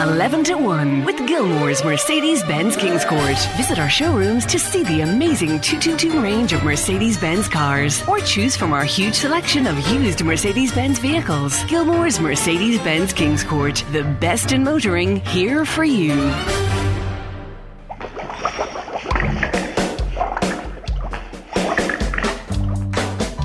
[0.00, 3.56] 11 to 1 with Gilmore's Mercedes Benz Kingscourt.
[3.58, 8.56] Visit our showrooms to see the amazing 222 range of Mercedes Benz cars or choose
[8.56, 11.62] from our huge selection of used Mercedes Benz vehicles.
[11.64, 16.14] Gilmore's Mercedes Benz Kingscourt, the best in motoring, here for you.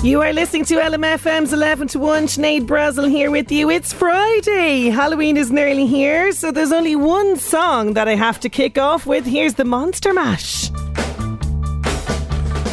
[0.05, 2.27] You are listening to LMFM's 11 to 1.
[2.27, 3.71] Sinead Brazel here with you.
[3.71, 4.91] It's Friday.
[4.91, 9.07] Halloween is nearly here, so there's only one song that I have to kick off
[9.07, 9.25] with.
[9.25, 10.69] Here's the Monster Mash.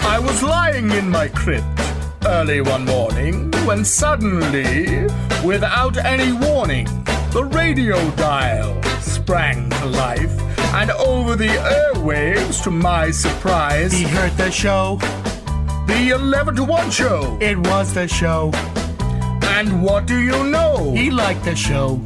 [0.05, 1.64] I was lying in my crypt
[2.27, 5.06] early one morning when suddenly,
[5.42, 6.84] without any warning,
[7.31, 10.38] the radio dial sprang to life,
[10.75, 14.98] and over the airwaves, to my surprise, He heard the show.
[15.92, 17.36] The 11 to 1 show.
[17.41, 18.50] It was the show.
[19.56, 20.92] And what do you know?
[20.94, 22.00] He liked the show.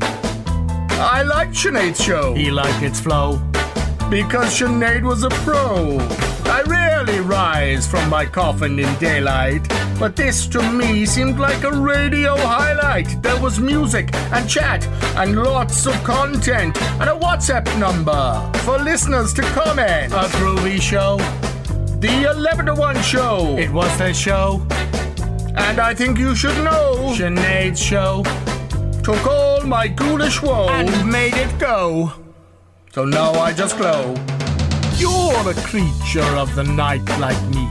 [0.98, 3.38] I liked Sinead's show He liked its flow.
[4.10, 5.98] because Sinead was a pro.
[6.56, 9.62] I rarely rise from my coffin in daylight,
[10.00, 13.22] but this to me seemed like a radio highlight.
[13.22, 14.86] There was music and chat
[15.16, 18.22] and lots of content and a WhatsApp number
[18.64, 20.12] for listeners to comment.
[20.12, 21.18] A groovy show.
[22.00, 23.56] The 11 to 1 show.
[23.58, 24.66] It was the show.
[25.56, 27.14] and I think you should know.
[27.16, 28.22] Sinead's show.
[29.02, 32.12] Took all my ghoulish woe And made it go.
[32.92, 34.14] So now I just glow.
[34.98, 37.66] You're a creature of the night like me.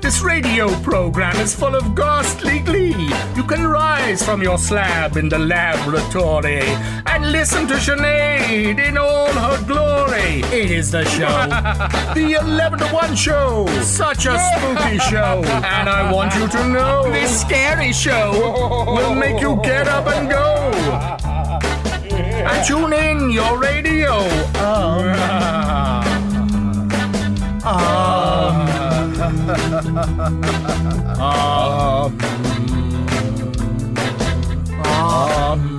[0.00, 3.10] This radio program is full of ghastly glee.
[3.34, 6.62] You can rise from your slab in the laboratory
[7.06, 10.15] and listen to Sinead in all her glory.
[10.56, 11.26] It is the show.
[12.14, 13.66] The 11 to 1 show.
[13.82, 15.42] Such a spooky show.
[15.44, 18.32] And I want you to know this scary show.
[18.86, 20.72] will make you get up and go.
[22.16, 24.16] And tune in your radio.
[24.56, 25.12] Um.
[27.66, 27.96] Um.
[34.82, 35.75] Um.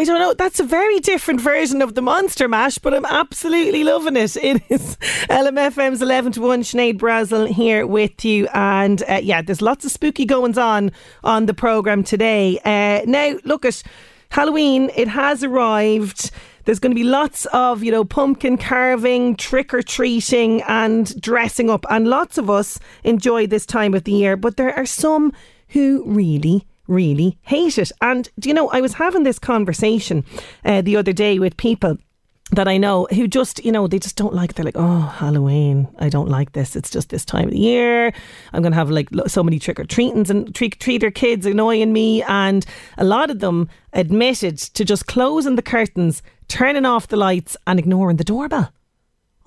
[0.00, 0.32] I don't know.
[0.32, 4.34] That's a very different version of the Monster Mash, but I'm absolutely loving it.
[4.34, 4.96] It is
[5.28, 6.62] LMFM's 11 to 1.
[6.62, 8.48] Sinead Brazel here with you.
[8.54, 10.90] And uh, yeah, there's lots of spooky goings on
[11.22, 12.58] on the programme today.
[12.64, 13.82] Uh, now, look at
[14.30, 16.30] Halloween, it has arrived.
[16.64, 21.68] There's going to be lots of, you know, pumpkin carving, trick or treating, and dressing
[21.68, 21.84] up.
[21.90, 25.34] And lots of us enjoy this time of the year, but there are some
[25.68, 27.92] who really really hate it.
[28.00, 30.24] And do you know, I was having this conversation
[30.64, 31.96] uh, the other day with people
[32.52, 34.54] that I know who just, you know, they just don't like.
[34.54, 36.74] They're like, oh, Halloween, I don't like this.
[36.74, 38.12] It's just this time of the year.
[38.52, 41.92] I'm going to have like so many trick or treatings and trick treater kids annoying
[41.92, 42.22] me.
[42.24, 42.66] And
[42.98, 47.78] a lot of them admitted to just closing the curtains, turning off the lights, and
[47.78, 48.72] ignoring the doorbell.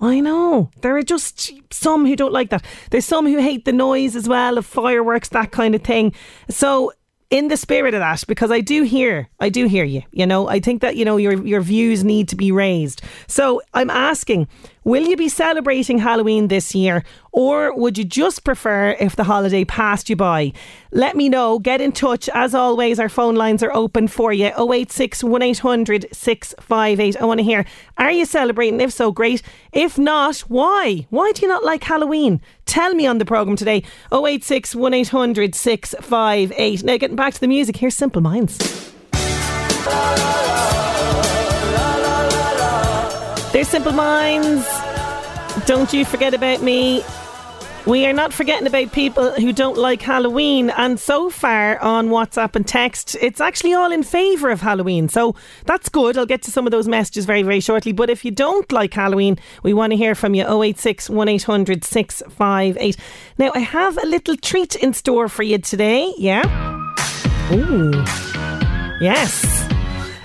[0.00, 0.70] I know.
[0.80, 2.64] There are just some who don't like that.
[2.90, 6.14] There's some who hate the noise as well of fireworks, that kind of thing.
[6.48, 6.92] So
[7.34, 10.02] in the spirit of that, because I do hear, I do hear you.
[10.12, 13.02] You know, I think that you know your your views need to be raised.
[13.26, 14.46] So I'm asking,
[14.84, 17.04] Will you be celebrating Halloween this year?
[17.32, 20.52] Or would you just prefer if the holiday passed you by?
[20.92, 21.58] Let me know.
[21.58, 22.28] Get in touch.
[22.34, 27.16] As always, our phone lines are open for you 086 1800 658.
[27.16, 27.64] I want to hear
[27.96, 28.80] are you celebrating?
[28.80, 29.40] If so, great.
[29.72, 31.06] If not, why?
[31.08, 32.42] Why do you not like Halloween?
[32.66, 36.84] Tell me on the programme today 086 1800 658.
[36.84, 38.92] Now, getting back to the music, here's Simple Minds.
[43.74, 44.64] Simple Minds.
[45.66, 47.02] Don't you forget about me.
[47.86, 52.54] We are not forgetting about people who don't like Halloween, and so far on WhatsApp
[52.54, 55.08] and text, it's actually all in favour of Halloween.
[55.08, 55.34] So
[55.66, 56.16] that's good.
[56.16, 57.90] I'll get to some of those messages very, very shortly.
[57.90, 62.96] But if you don't like Halloween, we want to hear from you 086 1800 658.
[63.38, 66.14] Now, I have a little treat in store for you today.
[66.16, 66.44] Yeah?
[67.50, 67.90] Ooh.
[69.00, 69.73] Yes.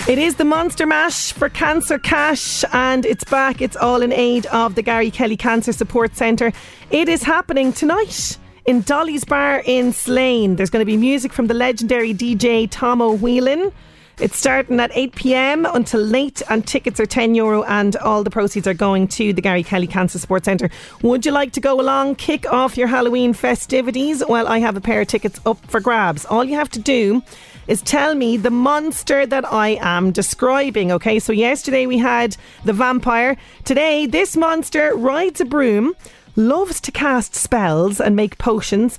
[0.09, 3.61] It is the Monster Mash for Cancer Cash, and it's back.
[3.61, 6.51] It's all in aid of the Gary Kelly Cancer Support Centre.
[6.89, 10.56] It is happening tonight in Dolly's Bar in Slane.
[10.56, 13.71] There's going to be music from the legendary DJ Tomo Whelan.
[14.19, 18.31] It's starting at 8 pm until late, and tickets are 10 euro, and all the
[18.31, 20.71] proceeds are going to the Gary Kelly Cancer Support Centre.
[21.03, 24.23] Would you like to go along, kick off your Halloween festivities?
[24.27, 26.25] Well, I have a pair of tickets up for grabs.
[26.25, 27.21] All you have to do
[27.67, 30.91] is tell me the monster that I am describing.
[30.91, 32.35] Okay, so yesterday we had
[32.65, 33.38] the vampire.
[33.65, 35.94] Today, this monster rides a broom,
[36.35, 38.97] loves to cast spells and make potions.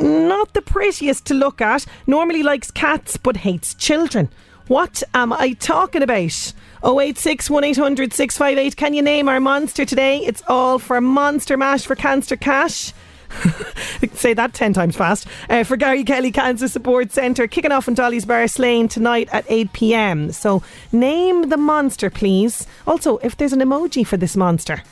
[0.00, 4.28] Not the prettiest to look at, normally likes cats but hates children.
[4.68, 6.52] What am I talking about?
[6.84, 8.76] 086 1800 658.
[8.76, 10.18] Can you name our monster today?
[10.18, 12.92] It's all for Monster Mash for Cancer Cash.
[14.14, 15.26] Say that 10 times fast.
[15.48, 19.44] Uh, for Gary Kelly Cancer Support Centre, kicking off in Dolly's Bar Slane tonight at
[19.48, 20.32] 8 pm.
[20.32, 22.66] So name the monster, please.
[22.86, 24.82] Also, if there's an emoji for this monster,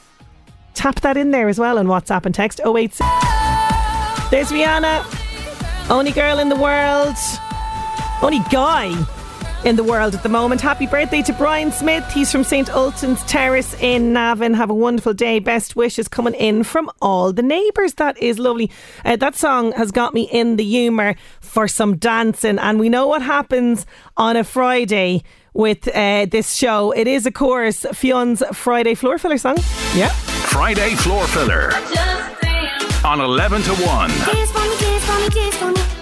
[0.74, 2.98] tap that in there as well on WhatsApp and text 086.
[4.30, 7.16] There's Rihanna, only girl in the world,
[8.22, 8.94] only guy
[9.66, 10.60] in the world at the moment.
[10.60, 12.08] Happy birthday to Brian Smith.
[12.12, 12.70] He's from St.
[12.70, 14.54] Ultan's Terrace in Navan.
[14.54, 15.40] Have a wonderful day.
[15.40, 17.94] Best wishes coming in from all the neighbours.
[17.94, 18.70] That is lovely.
[19.04, 22.60] Uh, that song has got me in the humour for some dancing.
[22.60, 23.86] And we know what happens
[24.16, 26.92] on a Friday with uh, this show.
[26.92, 29.56] It is, of course, Fionn's Friday floor filler song.
[29.96, 30.10] Yeah.
[30.10, 31.72] Friday floor filler
[33.04, 34.10] on 11 to 1.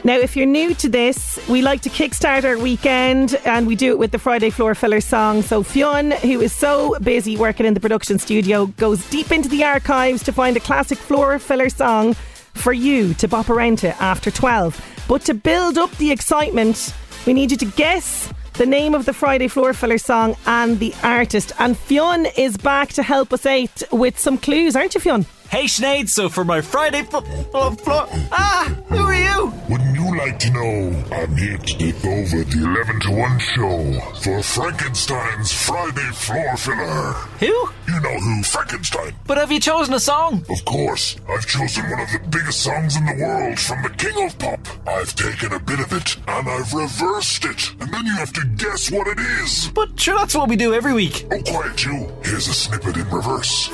[0.07, 3.89] Now, if you're new to this, we like to kickstart our weekend and we do
[3.89, 5.41] it with the Friday Floor Filler song.
[5.41, 9.65] So, Fionn, who is so busy working in the production studio, goes deep into the
[9.65, 12.13] archives to find a classic floor filler song
[12.53, 14.79] for you to bop around to after 12.
[15.09, 19.15] But to build up the excitement, we need you to guess the name of the
[19.15, 21.53] Friday Floor Filler song and the artist.
[21.59, 25.25] And Fionn is back to help us out with some clues, aren't you, Fionn?
[25.55, 29.53] Hey Sinead, so for my Friday fl- fl- fl- Ah, who are you?
[29.69, 31.05] Wouldn't you like to know?
[31.13, 37.13] I'm here to take over the 11 to 1 show for Frankenstein's Friday Floor Filler.
[37.39, 37.47] Who?
[37.87, 39.15] You know who, Frankenstein.
[39.29, 40.45] But have you chosen a song?
[40.51, 44.27] Of course, I've chosen one of the biggest songs in the world from the King
[44.27, 44.59] of Pop.
[44.89, 48.45] I've taken a bit of it and I've reversed it, and then you have to
[48.57, 49.71] guess what it is.
[49.73, 51.29] But sure, that's what we do every week.
[51.31, 52.13] Oh, quiet you.
[52.25, 53.71] Here's a snippet in reverse.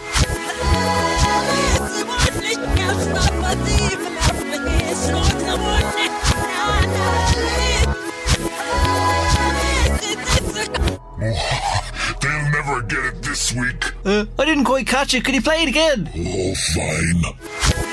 [12.20, 13.92] They'll never get it this week.
[14.04, 15.24] Uh, I didn't quite catch it.
[15.24, 16.10] Could you play it again?
[16.16, 17.89] Oh, fine.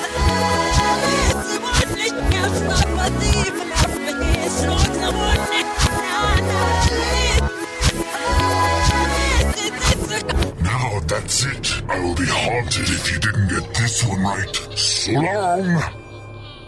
[11.28, 11.84] That's it.
[11.90, 14.56] I will be haunted if you didn't get this one right.
[14.78, 15.84] So long.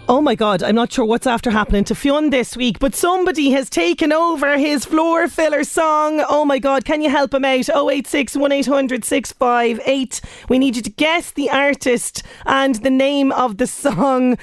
[0.09, 3.51] Oh my God, I'm not sure what's after happening to Fionn this week, but somebody
[3.51, 6.25] has taken over his floor filler song.
[6.27, 7.69] Oh my God, can you help him out?
[7.69, 10.21] 086 1800 658.
[10.49, 14.37] We need you to guess the artist and the name of the song.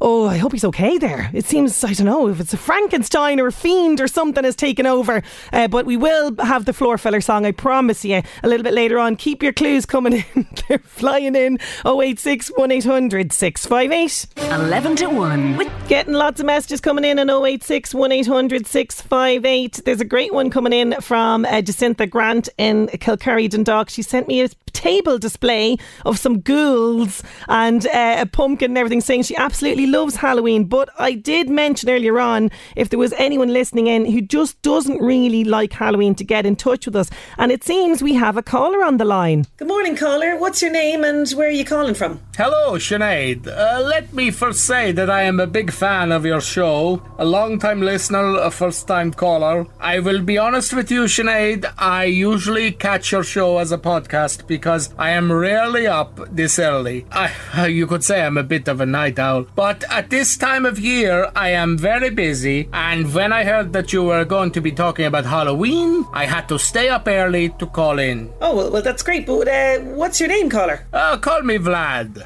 [0.00, 1.30] Oh, I hope he's okay there.
[1.32, 4.56] It seems, I don't know, if it's a Frankenstein or a fiend or something has
[4.56, 5.22] taken over.
[5.52, 8.74] Uh, but we will have the floor filler song, I promise you, a little bit
[8.74, 9.16] later on.
[9.16, 10.46] Keep your clues coming in.
[10.68, 11.58] They're flying in.
[11.84, 14.26] 086 1800 658.
[14.50, 15.56] 11 to 1.
[15.56, 19.82] With Getting lots of messages coming in on 086 1800 658.
[19.84, 23.88] There's a great one coming in from uh, Jacinta Grant in Kilcurry Dundalk.
[23.88, 29.00] She sent me a table display of some ghouls and uh, a pumpkin and everything,
[29.00, 33.52] saying she absolutely loves Halloween, but I did mention earlier on if there was anyone
[33.52, 37.10] listening in who just doesn't really like Halloween to get in touch with us.
[37.38, 39.46] And it seems we have a caller on the line.
[39.56, 40.36] Good morning, caller.
[40.36, 42.20] What's your name and where are you calling from?
[42.36, 43.46] Hello, Sinead.
[43.48, 47.24] Uh, let me first say that I am a big fan of your show, a
[47.24, 49.66] long time listener, a first time caller.
[49.80, 54.46] I will be honest with you, Sinead, I usually catch your show as a podcast
[54.46, 57.06] because I am rarely up this early.
[57.10, 60.66] I, you could say I'm a bit of a night owl, but at this time
[60.66, 62.68] of year, I am very busy.
[62.74, 66.50] And when I heard that you were going to be talking about Halloween, I had
[66.50, 68.30] to stay up early to call in.
[68.42, 69.24] Oh, well, well that's great.
[69.24, 70.86] But uh, what's your name, caller?
[70.92, 72.25] Uh, call me Vlad.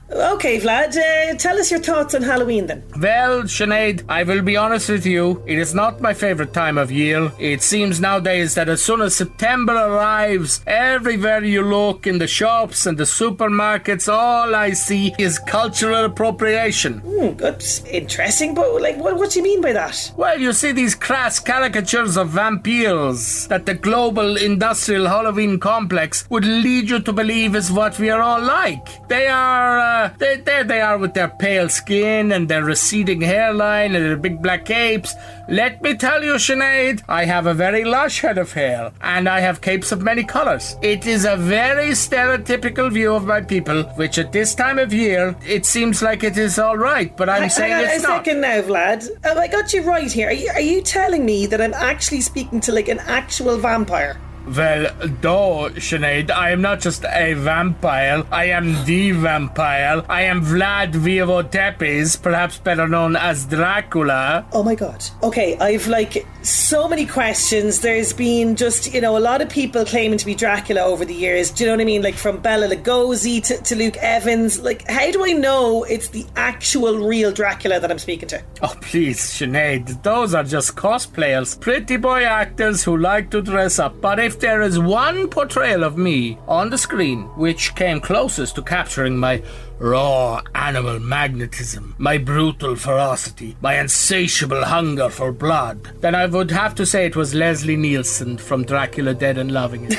[0.13, 2.83] Okay, Vlad, uh, tell us your thoughts on Halloween then.
[2.99, 6.91] Well, Sinead, I will be honest with you, it is not my favourite time of
[6.91, 7.31] year.
[7.39, 12.85] It seems nowadays that as soon as September arrives, everywhere you look in the shops
[12.85, 16.99] and the supermarkets, all I see is cultural appropriation.
[16.99, 20.11] Hmm, that's interesting, but like, what, what do you mean by that?
[20.17, 26.43] Well, you see these crass caricatures of vampires that the global industrial Halloween complex would
[26.43, 29.07] lead you to believe is what we are all like.
[29.07, 29.79] They are.
[29.79, 34.17] Uh, they, there they are with their pale skin and their receding hairline and their
[34.17, 35.15] big black capes.
[35.47, 39.39] Let me tell you, Sinead, I have a very lush head of hair, and I
[39.41, 40.77] have capes of many colors.
[40.81, 45.35] It is a very stereotypical view of my people, which at this time of year,
[45.45, 48.25] it seems like it is all right, but I'm saying hang on it's a not.
[48.25, 49.09] second now, Vlad.
[49.23, 50.29] Have I got you right here?
[50.29, 54.17] Are you, are you telling me that I'm actually speaking to like an actual vampire?
[54.45, 60.03] Well, though, Sinead, I am not just a vampire, I am the vampire.
[60.09, 64.45] I am Vlad Vivo Tepes, perhaps better known as Dracula.
[64.51, 65.03] Oh my god.
[65.23, 67.79] Okay, I've like so many questions.
[67.81, 71.13] There's been just, you know, a lot of people claiming to be Dracula over the
[71.13, 71.51] years.
[71.51, 72.01] Do you know what I mean?
[72.01, 74.59] Like from Bela Lugosi to, to Luke Evans.
[74.59, 78.43] Like, how do I know it's the actual real Dracula that I'm speaking to?
[78.61, 84.01] Oh, please, Sinead, those are just cosplayers, pretty boy actors who like to dress up.
[84.01, 88.61] But if there is one portrayal of me on the screen which came closest to
[88.61, 89.41] capturing my
[89.81, 96.75] raw animal magnetism, my brutal ferocity, my insatiable hunger for blood, then I would have
[96.75, 99.97] to say it was Leslie Nielsen from Dracula Dead and Loving It.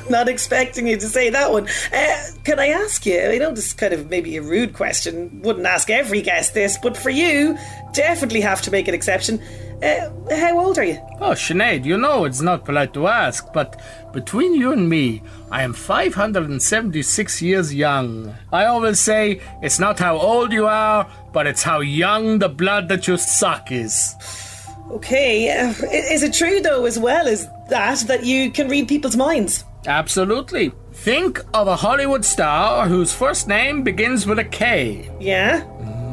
[0.10, 1.68] Not expecting you to say that one.
[1.92, 3.20] Uh, can I ask you?
[3.20, 5.40] I know this is kind of maybe a rude question.
[5.42, 7.58] Wouldn't ask every guest this, but for you,
[7.92, 9.40] definitely have to make an exception.
[9.82, 10.98] Uh, how old are you?
[11.20, 13.80] Oh, Sinead, you know it's not polite to ask, but
[14.12, 18.34] between you and me, I am 576 years young.
[18.52, 22.88] I always say it's not how old you are, but it's how young the blood
[22.88, 24.14] that you suck is.
[24.90, 29.16] Okay, uh, is it true though, as well as that, that you can read people's
[29.16, 29.64] minds?
[29.86, 30.72] Absolutely.
[30.92, 35.10] Think of a Hollywood star whose first name begins with a K.
[35.20, 35.64] Yeah?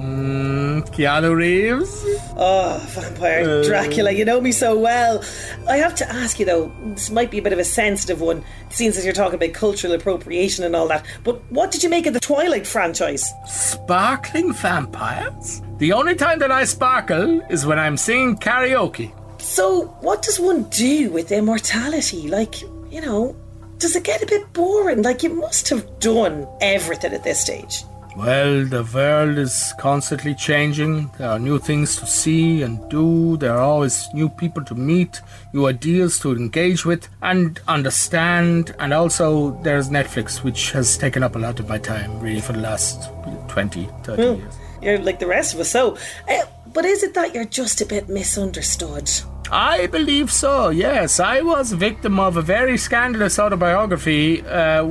[0.05, 2.05] Mm, Keanu Reeves?
[2.38, 5.24] Oh, vampire Dracula, you know me so well.
[5.67, 8.43] I have to ask you though, this might be a bit of a sensitive one,
[8.69, 12.05] since as you're talking about cultural appropriation and all that, but what did you make
[12.05, 13.31] of the Twilight franchise?
[13.47, 15.62] Sparkling vampires?
[15.77, 19.12] The only time that I sparkle is when I'm singing karaoke.
[19.39, 22.27] So, what does one do with immortality?
[22.27, 23.35] Like, you know,
[23.77, 25.01] does it get a bit boring?
[25.01, 27.83] Like, you must have done everything at this stage.
[28.15, 31.12] Well, the world is constantly changing.
[31.17, 33.36] There are new things to see and do.
[33.36, 38.74] There are always new people to meet, new ideas to engage with and understand.
[38.79, 42.53] And also, there's Netflix, which has taken up a lot of my time, really, for
[42.53, 43.10] the last
[43.50, 44.57] 20, 30 years.
[44.81, 45.98] You're like the rest of us, so.
[46.29, 49.12] Uh, but is it that you're just a bit misunderstood?
[49.51, 51.19] I believe so, yes.
[51.19, 54.86] I was a victim of a very scandalous autobiography uh,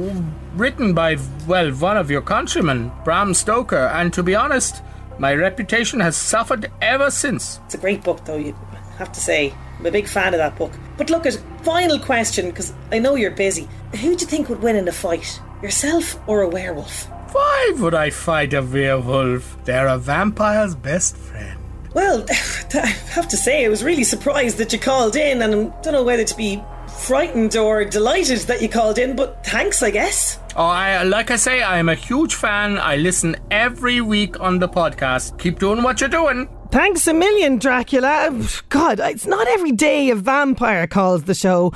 [0.54, 4.82] written by, well, one of your countrymen, Bram Stoker, and to be honest,
[5.18, 7.60] my reputation has suffered ever since.
[7.66, 8.56] It's a great book, though, you
[8.98, 9.54] have to say.
[9.78, 10.72] I'm a big fan of that book.
[10.96, 13.68] But look at final question, because I know you're busy.
[13.92, 15.40] Who do you think would win in a fight?
[15.62, 17.08] Yourself or a werewolf?
[17.32, 19.56] Why would I fight a werewolf?
[19.64, 21.58] They're a vampire's best friend.
[21.92, 25.82] Well, I have to say, I was really surprised that you called in, and I
[25.82, 26.62] don't know whether to be
[26.98, 30.38] frightened or delighted that you called in, but thanks, I guess.
[30.56, 32.78] Oh, I like I say, I am a huge fan.
[32.78, 35.38] I listen every week on the podcast.
[35.38, 36.48] Keep doing what you're doing.
[36.70, 38.30] Thanks a million, Dracula.
[38.68, 41.72] God, it's not every day a vampire calls the show.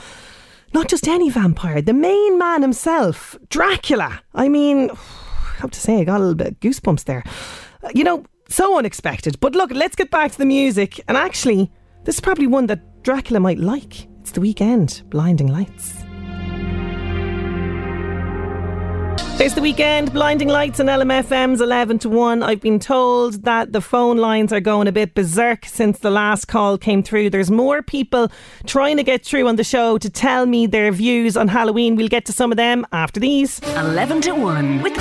[0.75, 4.21] Not just any vampire, the main man himself, Dracula.
[4.35, 4.95] I mean, I
[5.59, 7.23] have to say, I got a little bit of goosebumps there.
[7.83, 9.39] Uh, You know, so unexpected.
[9.41, 11.01] But look, let's get back to the music.
[11.09, 11.71] And actually,
[12.05, 14.08] this is probably one that Dracula might like.
[14.29, 15.95] It's the Weeknd, Blinding Lights.
[19.39, 22.43] There's the Weeknd, blinding lights on LMFM's 11 to 1.
[22.43, 26.45] I've been told that the phone lines are going a bit berserk since the last
[26.45, 27.31] call came through.
[27.31, 28.31] There's more people
[28.67, 31.97] trying to get through on the show to tell me their views on Halloween.
[31.97, 33.61] We'll get to some of them after these.
[33.61, 34.95] 11 to 1 with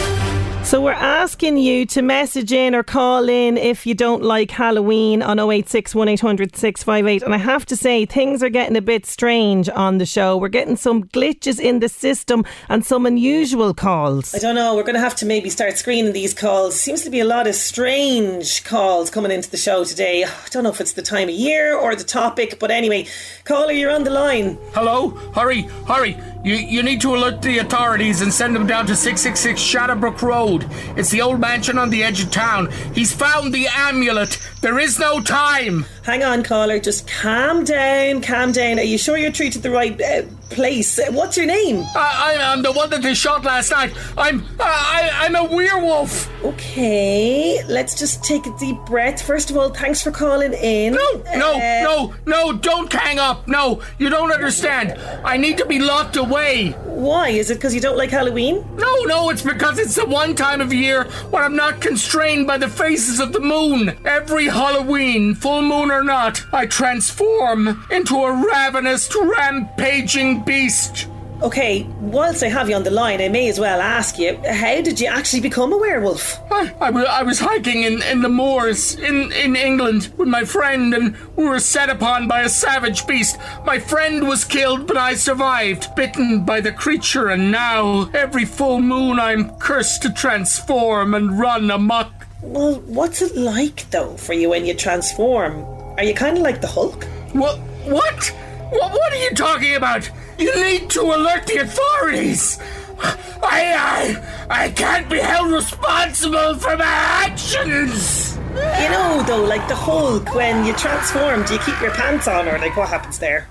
[0.67, 5.21] so we're asking you to message in or call in if you don't like Halloween
[5.21, 7.23] on 086 1800 658.
[7.23, 10.35] And I have to say, things are getting a bit strange on the show.
[10.35, 14.35] We're getting some glitches in the system and some unusual calls.
[14.35, 14.75] I don't know.
[14.75, 16.77] We're going to have to maybe start screening these calls.
[16.77, 20.25] Seems to be a lot of strange calls coming into the show today.
[20.25, 23.07] I don't know if it's the time of year or the topic, but anyway,
[23.45, 24.57] caller, you're on the line.
[24.73, 25.11] Hello?
[25.33, 26.17] Hurry, hurry.
[26.43, 30.65] You, you need to alert the authorities and send them down to 666 Shadowbrook Road.
[30.95, 32.71] It's the old mansion on the edge of town.
[32.93, 34.39] He's found the amulet.
[34.61, 35.85] There is no time.
[36.03, 36.79] Hang on, caller.
[36.79, 38.79] Just calm down, calm down.
[38.79, 40.99] Are you sure you're treated the right uh, place?
[40.99, 41.85] Uh, what's your name?
[41.95, 43.93] I, I'm the one that they shot last night.
[44.17, 46.29] I'm I, I'm a werewolf.
[46.43, 49.21] Okay, let's just take a deep breath.
[49.21, 50.93] First of all, thanks for calling in.
[50.93, 52.53] No, no, uh, no, no!
[52.53, 53.47] Don't hang up.
[53.47, 54.99] No, you don't understand.
[55.25, 56.71] I need to be locked away.
[56.85, 57.29] Why?
[57.29, 58.65] Is it because you don't like Halloween?
[58.75, 62.57] No, no, it's because it's the one time of year when I'm not constrained by
[62.57, 63.97] the phases of the moon.
[64.05, 71.07] Every Halloween, full moon or not, I transform into a ravenous, rampaging beast.
[71.39, 74.81] Okay, whilst I have you on the line, I may as well ask you how
[74.81, 76.39] did you actually become a werewolf?
[76.51, 80.95] I, I, I was hiking in, in the moors in, in England with my friend,
[80.95, 83.37] and we were set upon by a savage beast.
[83.67, 88.81] My friend was killed, but I survived, bitten by the creature, and now, every full
[88.81, 92.25] moon, I'm cursed to transform and run amok.
[92.41, 95.63] Well, what's it like, though, for you when you transform?
[95.97, 97.03] Are you kind of like the Hulk?
[97.33, 97.59] What?
[97.85, 98.35] What?
[98.71, 100.09] What, what are you talking about?
[100.37, 102.59] You need to alert the authorities.
[102.99, 104.17] I,
[104.49, 108.37] I, I can't be held responsible for my actions.
[108.53, 112.47] You know, though, like the Hulk, when you transform, do you keep your pants on,
[112.47, 113.47] or like what happens there?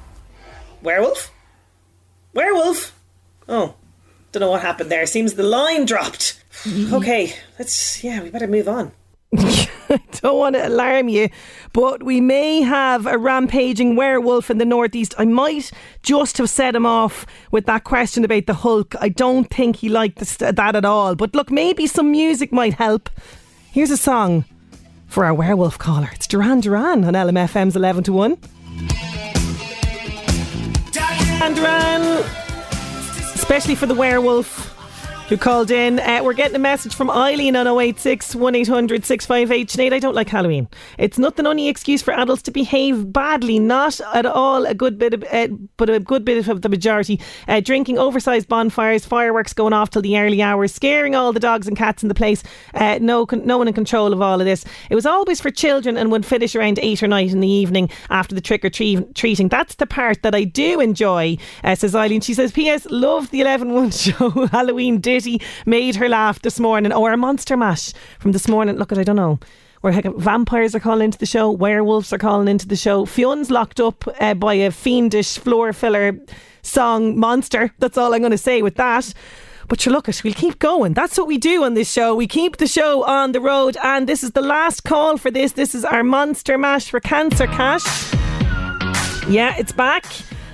[0.83, 1.33] Werewolf?
[2.35, 2.99] Werewolf?
[3.49, 3.75] Oh,
[4.33, 5.07] don't know what happened there.
[5.07, 6.43] Seems the line dropped.
[6.93, 8.03] Okay, let's.
[8.03, 8.91] Yeah, we better move on.
[9.97, 11.29] I don't want to alarm you,
[11.73, 15.15] but we may have a rampaging werewolf in the northeast.
[15.19, 15.71] I might
[16.03, 18.95] just have set him off with that question about the Hulk.
[19.01, 21.15] I don't think he liked uh, that at all.
[21.15, 23.09] But look, maybe some music might help.
[23.73, 24.45] Here's a song
[25.07, 26.11] for our werewolf caller.
[26.13, 28.37] It's Duran Duran on LMFM's 11 to 1.
[30.93, 32.25] Duran Duran,
[33.35, 34.76] especially for the werewolf
[35.29, 35.99] who called in.
[35.99, 39.69] Uh, we're getting a message from Eileen on 086 1800 658.
[39.69, 40.69] Sinead, I don't like Halloween.
[40.99, 43.59] It's not the only excuse for adults to behave badly.
[43.59, 47.21] Not at all a good bit of, uh, but a good bit of the majority.
[47.49, 51.67] Uh, drinking oversized bonfires, fireworks going off till the early hours, scaring all the dogs
[51.67, 52.45] and cats in the place.
[52.75, 54.65] Uh, no, no one in control of all of this.
[54.91, 57.91] It was always for children and would finish around 8 or 9 in the evening
[58.11, 59.49] after the trick or treating.
[59.49, 62.21] That's the part that I do enjoy, uh, says Eileen.
[62.21, 62.87] She says, P.S.
[62.91, 64.31] Love the 11 1 show.
[64.47, 65.16] Halloween did
[65.67, 68.77] made her laugh this morning, or a monster mash from this morning.
[68.77, 69.39] Look at I don't know
[69.81, 73.05] where heck, vampires are calling into the show, werewolves are calling into the show.
[73.05, 76.19] Fionn's locked up uh, by a fiendish floor filler
[76.63, 77.73] song monster.
[77.79, 79.13] That's all I'm going to say with that.
[79.69, 80.95] But you look we'll keep going.
[80.95, 82.15] That's what we do on this show.
[82.15, 85.53] We keep the show on the road, and this is the last call for this.
[85.53, 87.85] This is our monster mash for cancer cash.
[89.29, 90.05] Yeah, it's back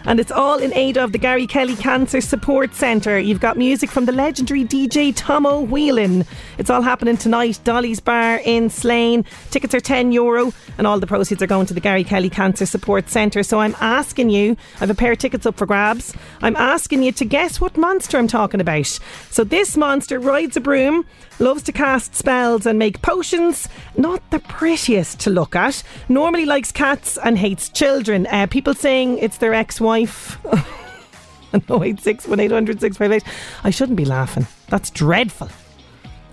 [0.04, 3.18] and it's all in aid of the Gary Kelly Cancer Support Centre.
[3.18, 6.24] You've got music from the legendary DJ Tomo Whelan.
[6.58, 9.24] It's all happening tonight, Dolly's Bar in Slane.
[9.50, 12.66] Tickets are €10 Euro, and all the proceeds are going to the Gary Kelly Cancer
[12.66, 13.42] Support Centre.
[13.42, 16.14] So I'm asking you, I have a pair of tickets up for grabs.
[16.42, 18.98] I'm asking you to guess what monster I'm talking about.
[19.30, 21.06] So this monster rides a broom
[21.38, 23.68] loves to cast spells and make potions.
[23.96, 25.82] Not the prettiest to look at.
[26.08, 28.26] Normally likes cats and hates children.
[28.26, 30.38] Uh, people saying it's their ex wife.
[31.54, 33.24] 086 1800 658.
[33.64, 34.46] I shouldn't be laughing.
[34.68, 35.48] That's dreadful.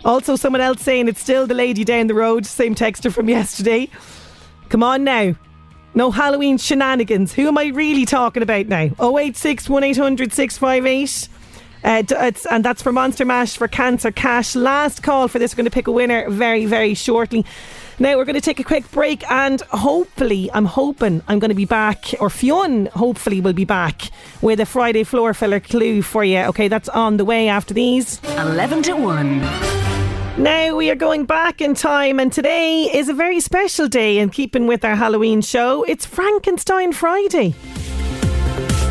[0.05, 2.45] Also, someone else saying it's still the lady down the road.
[2.45, 3.89] Same texter from yesterday.
[4.69, 5.35] Come on now.
[5.95, 7.33] No Halloween shenanigans.
[7.33, 8.89] Who am I really talking about now?
[8.99, 11.29] 086 1800 658.
[11.83, 12.03] Uh,
[12.51, 14.55] and that's for Monster Mash for Cancer Cash.
[14.55, 15.53] Last call for this.
[15.53, 17.45] We're going to pick a winner very, very shortly.
[17.99, 21.55] Now we're going to take a quick break, and hopefully, I'm hoping I'm going to
[21.55, 24.09] be back, or Fionn hopefully will be back
[24.41, 26.39] with a Friday floor filler clue for you.
[26.39, 28.23] Okay, that's on the way after these.
[28.23, 29.88] 11 to 1.
[30.39, 34.29] Now we are going back in time, and today is a very special day in
[34.29, 35.83] keeping with our Halloween show.
[35.83, 37.55] It's Frankenstein Friday.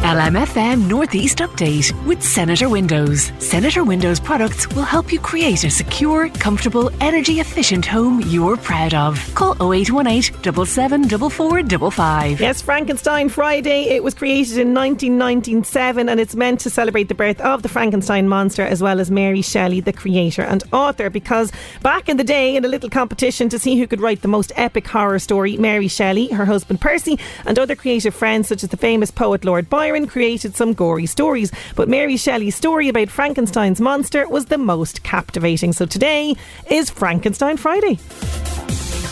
[0.02, 3.32] LMFM Northeast Update with Senator Windows.
[3.40, 8.94] Senator Windows products will help you create a secure, comfortable, energy efficient home you're proud
[8.94, 9.18] of.
[9.34, 12.40] Call 0818 774455.
[12.40, 13.88] Yes, Frankenstein Friday.
[13.88, 18.28] It was created in 1997 and it's meant to celebrate the birth of the Frankenstein
[18.28, 21.10] monster as well as Mary Shelley, the creator and author.
[21.10, 24.28] Because back in the day, in a little competition to see who could write the
[24.28, 28.70] most epic horror story, Mary Shelley, her husband Percy, and other creative friends such as
[28.70, 33.80] the famous poet Lord Byron created some gory stories, but Mary Shelley's story about Frankenstein's
[33.80, 35.72] monster was the most captivating.
[35.72, 36.34] So today
[36.70, 37.98] is Frankenstein Friday.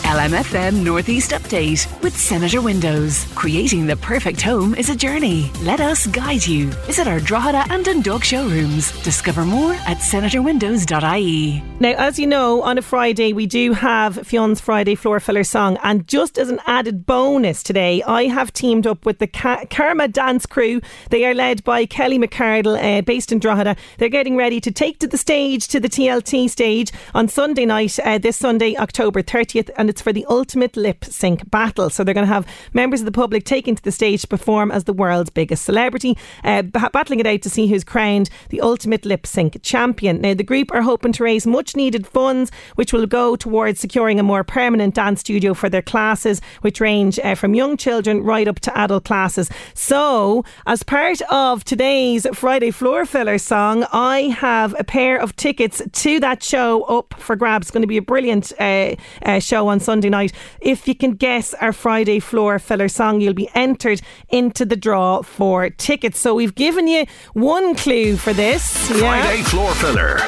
[0.07, 3.25] LMFM Northeast Update with Senator Windows.
[3.35, 5.51] Creating the perfect home is a journey.
[5.63, 6.67] Let us guide you.
[6.87, 8.93] Visit our Drogheda and Dundalk showrooms.
[9.03, 11.61] Discover more at senatorwindows.ie.
[11.81, 15.77] Now, as you know, on a Friday we do have Fionn's Friday floor filler song,
[15.83, 20.07] and just as an added bonus today, I have teamed up with the Ka- Karma
[20.07, 20.79] Dance Crew.
[21.09, 23.75] They are led by Kelly McCardle, uh, based in Drogheda.
[23.97, 27.99] They're getting ready to take to the stage, to the TLT stage on Sunday night,
[27.99, 31.89] uh, this Sunday, October 30th, and it's for the ultimate lip sync battle.
[31.89, 34.71] So they're going to have members of the public taking to the stage to perform
[34.71, 39.05] as the world's biggest celebrity, uh, battling it out to see who's crowned the ultimate
[39.05, 40.21] lip sync champion.
[40.21, 44.19] Now, the group are hoping to raise much needed funds, which will go towards securing
[44.19, 48.47] a more permanent dance studio for their classes, which range uh, from young children right
[48.47, 49.49] up to adult classes.
[49.73, 55.81] So, as part of today's Friday Floor Filler song, I have a pair of tickets
[55.91, 57.67] to that show up for grabs.
[57.67, 60.33] It's going to be a brilliant uh, uh, show on Sunday night.
[60.59, 65.21] If you can guess our Friday floor filler song, you'll be entered into the draw
[65.21, 66.19] for tickets.
[66.19, 68.89] So we've given you one clue for this.
[68.89, 70.19] Friday floor filler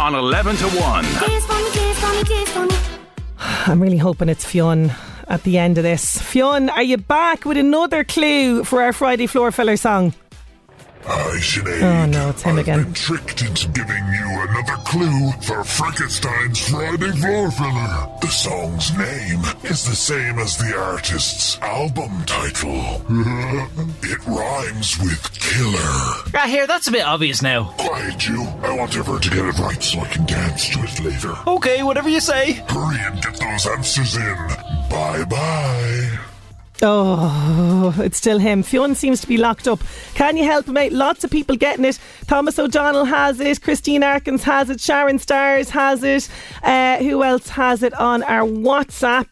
[0.00, 1.04] on 11 to 1.
[3.68, 4.92] I'm really hoping it's Fionn
[5.28, 6.20] at the end of this.
[6.20, 10.12] Fionn, are you back with another clue for our Friday floor filler song?
[11.06, 11.82] Hi, Sinead.
[11.82, 12.82] Oh no, it's him I've again.
[12.84, 18.08] been tricked into giving you another clue for Frankenstein's Friday Floor Filler.
[18.22, 23.02] The song's name is the same as the artist's album title.
[24.02, 26.30] it rhymes with killer.
[26.32, 27.64] Right here, that's a bit obvious now.
[27.76, 28.42] Quiet you.
[28.62, 31.34] I want Ever to get it right so I can dance to it later.
[31.48, 32.52] Okay, whatever you say.
[32.68, 34.36] Hurry and get those answers in.
[34.88, 36.18] Bye bye.
[36.82, 38.62] Oh, it's still him.
[38.62, 39.80] Fionn seems to be locked up.
[40.14, 40.92] Can you help him out?
[40.92, 41.98] Lots of people getting it.
[42.26, 43.62] Thomas O'Donnell has it.
[43.62, 44.80] Christine Arkins has it.
[44.80, 46.28] Sharon Stars has it.
[46.62, 49.28] Uh, who else has it on our WhatsApp?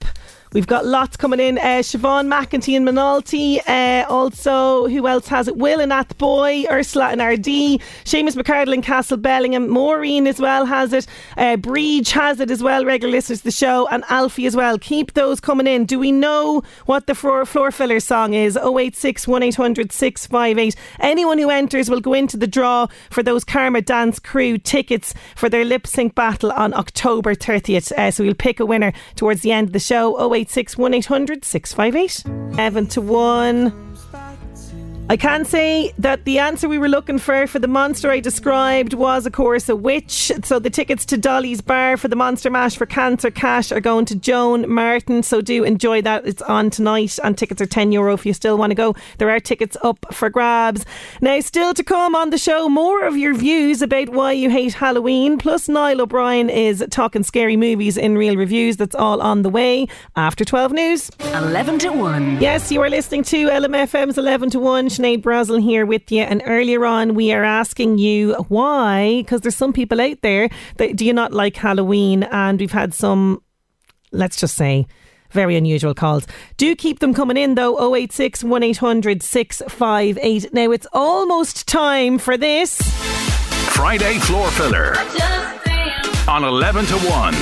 [0.52, 1.56] We've got lots coming in.
[1.56, 3.60] Uh, Siobhan McEntee and Minalty.
[3.66, 5.56] Uh, also, who else has it?
[5.56, 7.80] Will and Athboy, Ursula and Ardee.
[8.04, 9.68] Seamus McCardle and Castlebellingham.
[9.68, 11.06] Maureen as well has it.
[11.38, 12.84] Uh, Breege has it as well.
[12.84, 13.88] Regular listeners to the show.
[13.88, 14.78] And Alfie as well.
[14.78, 15.86] Keep those coming in.
[15.86, 18.58] Do we know what the floor, floor filler song is?
[18.58, 20.76] 086 1800 658.
[21.00, 25.48] Anyone who enters will go into the draw for those Karma Dance Crew tickets for
[25.48, 27.90] their lip sync battle on October 30th.
[27.92, 30.34] Uh, so we'll pick a winner towards the end of the show.
[30.34, 32.58] 086 1800 658.
[32.58, 33.91] Evan to 1.
[35.12, 38.94] I can say that the answer we were looking for for the monster I described
[38.94, 40.32] was, of course, a witch.
[40.42, 44.06] So the tickets to Dolly's Bar for the Monster Mash for Cancer Cash are going
[44.06, 45.22] to Joan Martin.
[45.22, 46.26] So do enjoy that.
[46.26, 48.96] It's on tonight, and tickets are ten euro if you still want to go.
[49.18, 50.86] There are tickets up for grabs.
[51.20, 54.72] Now, still to come on the show, more of your views about why you hate
[54.72, 55.36] Halloween.
[55.36, 58.78] Plus, Niall O'Brien is talking scary movies in real reviews.
[58.78, 61.10] That's all on the way after twelve news.
[61.20, 62.40] 11 to 1.
[62.40, 64.88] Yes, you are listening to LMFM's 11 to 1.
[65.02, 66.22] Sinead Brazel here with you.
[66.22, 70.96] And earlier on, we are asking you why, because there's some people out there that
[70.96, 72.22] do you not like Halloween?
[72.24, 73.42] And we've had some,
[74.12, 74.86] let's just say,
[75.32, 76.26] very unusual calls.
[76.56, 80.52] Do keep them coming in though 086 1800 658.
[80.52, 82.80] Now it's almost time for this.
[83.74, 84.94] Friday floor filler
[86.28, 87.34] on 11 to 1.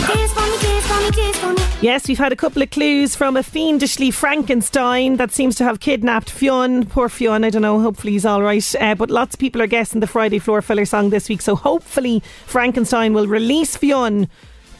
[1.82, 5.80] Yes, we've had a couple of clues from a fiendishly Frankenstein that seems to have
[5.80, 6.86] kidnapped Fionn.
[6.86, 8.74] Poor Fionn, I don't know, hopefully he's all right.
[8.80, 11.56] Uh, but lots of people are guessing the Friday Floor Filler song this week, so
[11.56, 14.28] hopefully Frankenstein will release Fionn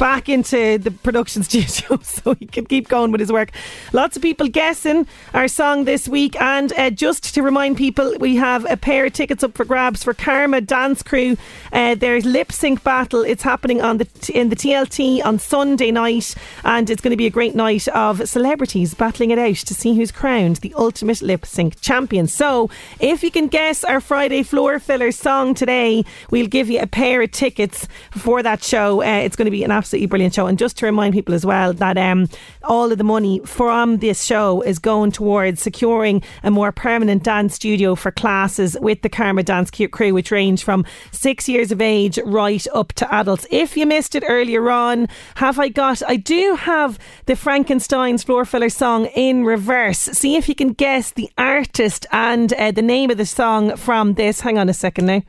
[0.01, 3.51] back into the production studio so he can keep going with his work.
[3.93, 8.37] Lots of people guessing our song this week, and uh, just to remind people, we
[8.37, 11.37] have a pair of tickets up for grabs for Karma Dance Crew.
[11.71, 13.21] Uh, their lip sync battle.
[13.21, 16.35] It's happening on the in the TLT on Sunday night,
[16.65, 19.95] and it's going to be a great night of celebrities battling it out to see
[19.95, 22.27] who's crowned the ultimate lip sync champion.
[22.27, 26.87] So, if you can guess our Friday floor filler song today, we'll give you a
[26.87, 29.03] pair of tickets for that show.
[29.03, 30.47] Uh, it's going to be an absolute absolutely brilliant show.
[30.47, 32.29] And just to remind people as well that um,
[32.63, 37.57] all of the money from this show is going towards securing a more permanent dance
[37.57, 42.21] studio for classes with the Karma Dance crew, which range from six years of age
[42.25, 43.47] right up to adults.
[43.51, 46.03] If you missed it earlier on, have I got?
[46.07, 49.99] I do have the Frankenstein's floor filler song in reverse.
[49.99, 54.15] See if you can guess the artist and uh, the name of the song from
[54.15, 54.41] this.
[54.41, 55.23] Hang on a second now.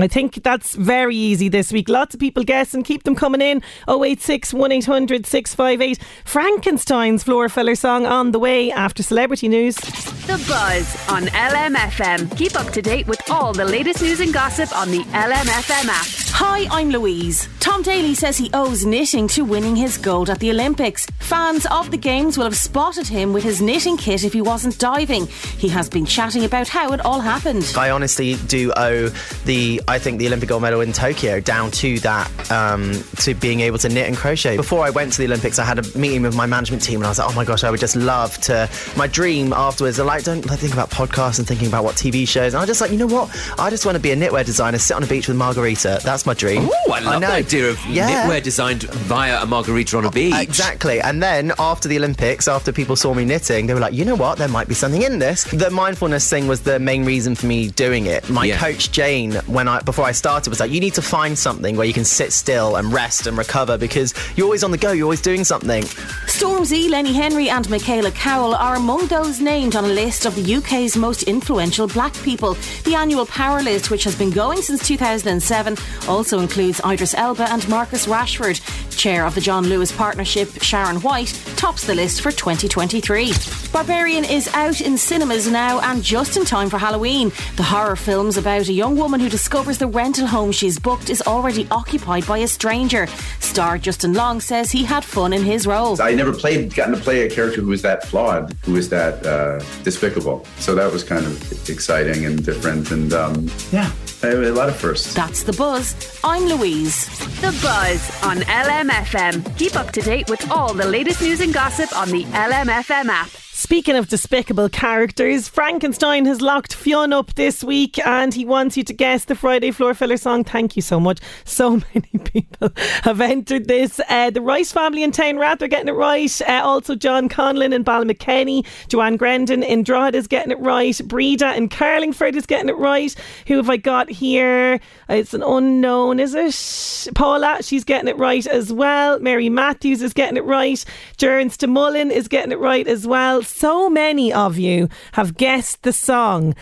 [0.00, 1.88] I think that's very easy this week.
[1.88, 3.62] Lots of people guess and keep them coming in.
[3.88, 5.98] 086 1800 658.
[6.24, 9.74] Frankenstein's floor filler song on the way after celebrity news.
[9.74, 12.36] The Buzz on LMFM.
[12.36, 16.06] Keep up to date with all the latest news and gossip on the LMFM app.
[16.32, 17.48] Hi, I'm Louise.
[17.58, 21.06] Tom Daley says he owes knitting to winning his gold at the Olympics.
[21.18, 24.78] Fans of the Games will have spotted him with his knitting kit if he wasn't
[24.78, 25.26] diving.
[25.26, 27.72] He has been chatting about how it all happened.
[27.76, 29.08] I honestly do owe
[29.46, 33.60] the I think the Olympic gold medal in Tokyo down to that, um, to being
[33.60, 34.54] able to knit and crochet.
[34.54, 37.06] Before I went to the Olympics, I had a meeting with my management team and
[37.06, 38.68] I was like, oh my gosh, I would just love to.
[38.98, 42.52] My dream afterwards, I like, don't think about podcasts and thinking about what TV shows.
[42.52, 43.34] And I was just like, you know what?
[43.58, 46.00] I just want to be a knitwear designer, sit on a beach with margarita.
[46.04, 46.64] That's my dream.
[46.64, 48.26] Ooh, I love I the idea of yeah.
[48.26, 50.34] knitwear designed via a margarita on a beach.
[50.36, 51.00] Exactly.
[51.00, 54.16] And then after the Olympics, after people saw me knitting, they were like, you know
[54.16, 54.36] what?
[54.36, 55.44] There might be something in this.
[55.44, 58.28] The mindfulness thing was the main reason for me doing it.
[58.28, 58.58] My yeah.
[58.58, 61.86] coach Jane, when I before I started was like, you need to find something where
[61.86, 65.04] you can sit still and rest and recover because you're always on the go, you're
[65.04, 65.84] always doing something.
[66.26, 70.54] Stormzy, Lenny Henry, and Michaela Coel are among those named on a list of the
[70.56, 72.54] UK's most influential black people.
[72.84, 75.76] The annual Power List, which has been going since 2007,
[76.08, 78.60] also includes Idris Elba and Marcus Rashford.
[78.98, 83.32] Chair of the John Lewis Partnership, Sharon White, tops the list for 2023.
[83.72, 87.30] Barbarian is out in cinemas now and just in time for Halloween.
[87.54, 91.22] The horror film's about a young woman who discovers the rental home she's booked is
[91.22, 93.06] already occupied by a stranger.
[93.38, 96.02] Star Justin Long says he had fun in his role.
[96.02, 99.24] I never played, gotten to play a character who was that flawed, who was that
[99.24, 100.44] uh, despicable.
[100.58, 102.90] So that was kind of exciting and different.
[102.90, 105.14] And um, yeah, a lot of firsts.
[105.14, 105.94] That's the buzz.
[106.24, 107.06] I'm Louise.
[107.40, 109.56] The buzz on LMFM.
[109.58, 113.47] Keep up to date with all the latest news and gossip on the LMFM app.
[113.58, 118.84] Speaking of despicable characters, Frankenstein has locked Fionn up this week and he wants you
[118.84, 120.44] to guess the Friday Floor Filler song.
[120.44, 121.18] Thank you so much.
[121.44, 122.70] So many people
[123.02, 124.00] have entered this.
[124.08, 126.40] Uh, the Rice family in Townrath, they're getting it right.
[126.42, 128.64] Uh, also, John Conlon in Ballymakenny.
[128.86, 130.96] Joanne Grendon in Drogheda is getting it right.
[131.06, 133.12] Breda in Carlingford is getting it right.
[133.48, 134.78] Who have I got here?
[135.08, 137.12] It's an unknown, is it?
[137.16, 139.18] Paula, she's getting it right as well.
[139.18, 140.84] Mary Matthews is getting it right.
[141.16, 145.92] Jern Stamullen is getting it right as well so many of you have guessed the
[145.92, 146.54] song.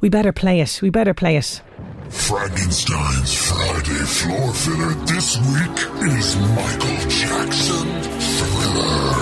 [0.00, 0.80] We better play it.
[0.82, 1.62] We better play it.
[2.08, 9.12] Frankenstein's Friday floor filler this week is Michael Jackson Thriller.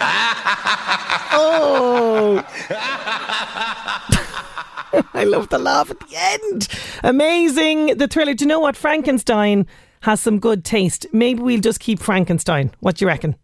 [1.32, 2.44] oh.
[5.14, 6.68] I love the laugh at the end.
[7.04, 7.98] Amazing.
[7.98, 8.34] The thriller.
[8.34, 8.76] Do you know what?
[8.76, 9.66] Frankenstein
[10.02, 11.06] has some good taste.
[11.12, 12.70] Maybe we'll just keep Frankenstein.
[12.80, 13.36] What do you reckon?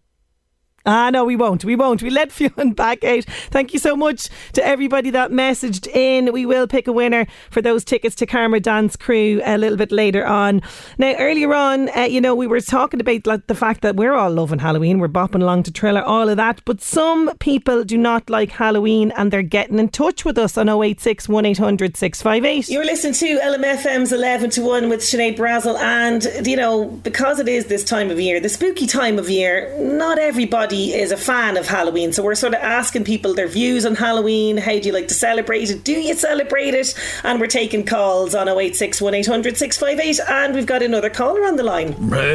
[0.87, 1.65] Ah, no, we won't.
[1.65, 2.01] We won't.
[2.01, 3.25] We let Fionn back out.
[3.25, 6.33] Thank you so much to everybody that messaged in.
[6.33, 9.91] We will pick a winner for those tickets to Karma Dance Crew a little bit
[9.91, 10.63] later on.
[10.97, 14.15] Now, earlier on, uh, you know, we were talking about like, the fact that we're
[14.15, 15.01] all loving Halloween.
[15.01, 16.63] We're bopping along to Thriller, all of that.
[16.65, 20.69] But some people do not like Halloween and they're getting in touch with us on
[20.69, 22.69] 086 1800 658.
[22.69, 25.77] You're listening to LMFM's 11 to 1 with Sinead Brazel.
[25.81, 29.77] And, you know, because it is this time of year, the spooky time of year,
[29.81, 32.13] not everybody everybody is a fan of Halloween.
[32.13, 34.59] So we're sort of asking people their views on Halloween.
[34.59, 35.83] How do you like to celebrate it?
[35.85, 36.95] Do you celebrate it?
[37.25, 40.21] And we're taking calls on 086 1800 658.
[40.29, 41.93] And we've got another caller on the line.
[42.09, 42.27] Brains.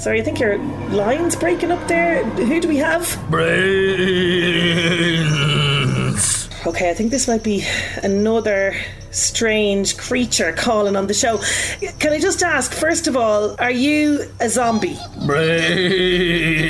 [0.00, 0.58] Sorry, I think your
[0.90, 2.24] line's breaking up there.
[2.24, 3.18] Who do we have?
[3.30, 3.62] Brains.
[6.64, 7.64] Okay, I think this might be
[8.04, 8.76] another
[9.10, 11.38] strange creature calling on the show.
[11.98, 14.96] Can I just ask, first of all, are you a zombie?
[15.26, 16.62] Brains.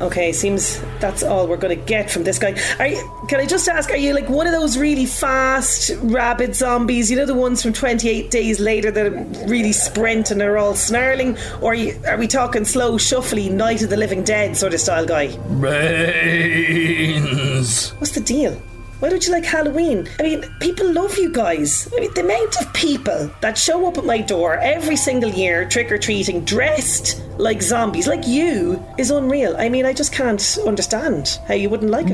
[0.00, 2.54] Okay, seems that's all we're going to get from this guy.
[2.78, 6.54] Are you, can I just ask, are you like one of those really fast, rabid
[6.54, 7.10] zombies?
[7.10, 10.76] You know, the ones from 28 Days Later that are really sprint and are all
[10.76, 11.36] snarling?
[11.60, 14.80] Or are, you, are we talking slow, shuffly, Night of the Living Dead sort of
[14.80, 15.36] style guy?
[15.58, 16.68] Brains.
[17.94, 18.62] What's the deal?
[19.00, 20.08] Why don't you like Halloween?
[20.18, 21.88] I mean, people love you guys.
[21.96, 25.64] I mean, the amount of people that show up at my door every single year
[25.68, 29.56] trick or treating dressed like zombies, like you, is unreal.
[29.56, 32.12] I mean, I just can't understand how you wouldn't like it.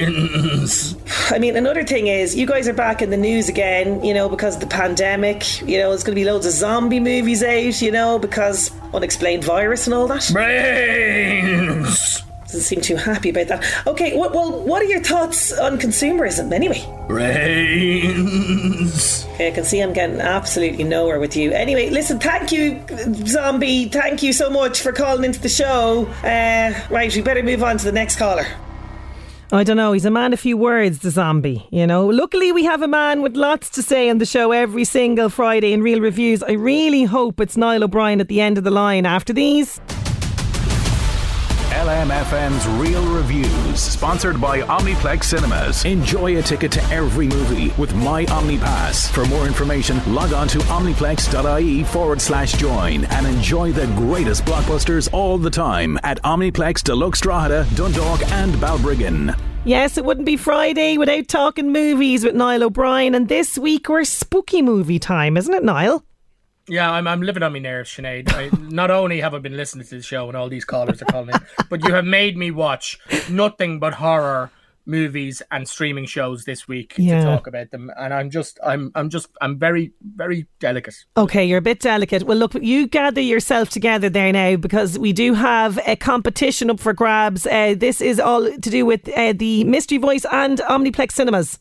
[0.00, 0.94] Brains.
[1.32, 4.28] I mean, another thing is, you guys are back in the news again, you know,
[4.28, 5.60] because of the pandemic.
[5.62, 9.42] You know, there's going to be loads of zombie movies out, you know, because unexplained
[9.42, 10.30] virus and all that.
[10.32, 12.22] Brains.
[12.46, 13.64] Doesn't seem too happy about that.
[13.86, 16.86] Okay, well, well what are your thoughts on consumerism anyway?
[17.08, 18.46] Brains.
[19.34, 21.50] Okay, I can see I'm getting absolutely nowhere with you.
[21.50, 22.80] Anyway, listen, thank you,
[23.26, 23.88] Zombie.
[23.88, 26.06] Thank you so much for calling into the show.
[26.22, 28.46] Uh, right, we better move on to the next caller.
[29.52, 29.92] I don't know.
[29.92, 31.66] He's a man of few words, the zombie.
[31.70, 32.06] You know.
[32.06, 35.72] Luckily, we have a man with lots to say on the show every single Friday
[35.72, 36.42] in real reviews.
[36.42, 39.80] I really hope it's Niall O'Brien at the end of the line after these.
[41.86, 45.84] LMFM's Real Reviews, sponsored by Omniplex Cinemas.
[45.84, 49.08] Enjoy a ticket to every movie with My OmniPass.
[49.12, 55.08] For more information, log on to omniplex.ie forward slash join and enjoy the greatest blockbusters
[55.12, 59.38] all the time at Omniplex Deluxe Drogheda, Dundalk, and Balbriggan.
[59.64, 64.02] Yes, it wouldn't be Friday without talking movies with Niall O'Brien, and this week we're
[64.02, 66.02] spooky movie time, isn't it, Niall?
[66.68, 68.32] Yeah, I'm, I'm living on my nerves, Sinead.
[68.34, 71.06] I, not only have I been listening to the show and all these callers are
[71.06, 72.98] calling in, but you have made me watch
[73.30, 74.50] nothing but horror
[74.88, 77.18] movies and streaming shows this week Yeah.
[77.18, 81.44] to talk about them and i'm just i'm i'm just i'm very very delicate Okay,
[81.44, 82.22] you're a bit delicate.
[82.22, 86.78] Well, look, you gather yourself together there now because we do have a competition up
[86.78, 87.48] for grabs.
[87.48, 91.58] Uh, this is all to do with uh, the Mystery Voice and Omniplex Cinemas.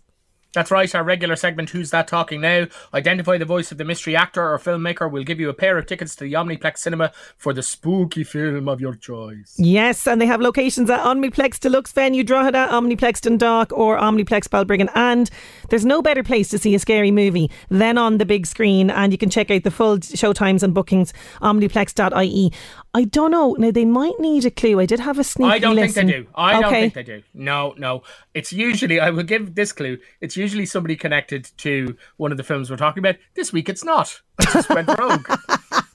[0.55, 2.67] That's right, our regular segment, Who's That Talking Now?
[2.93, 5.11] Identify the voice of the mystery actor or filmmaker.
[5.11, 8.69] We'll give you a pair of tickets to the Omniplex Cinema for the spooky film
[8.69, 9.55] of your choice.
[9.57, 14.89] Yes, and they have locations at Omniplex Deluxe Venue Drogheda, Omniplex Dundalk, or Omniplex Balbriggan.
[14.95, 15.29] And
[15.69, 18.89] there's no better place to see a scary movie than on the big screen.
[18.89, 22.53] And you can check out the full showtimes and bookings, omniplex.ie.
[22.95, 23.53] I don't know.
[23.59, 24.79] Now, they might need a clue.
[24.79, 26.07] I did have a sneaky I don't listen.
[26.07, 26.27] think they do.
[26.33, 26.81] I don't Okay.
[26.89, 27.23] think they do.
[27.33, 28.03] No, no.
[28.33, 32.43] It's usually, I will give this clue, it's usually somebody connected to one of the
[32.43, 33.17] films we're talking about.
[33.35, 34.21] This week it's not.
[34.39, 35.27] I just went rogue.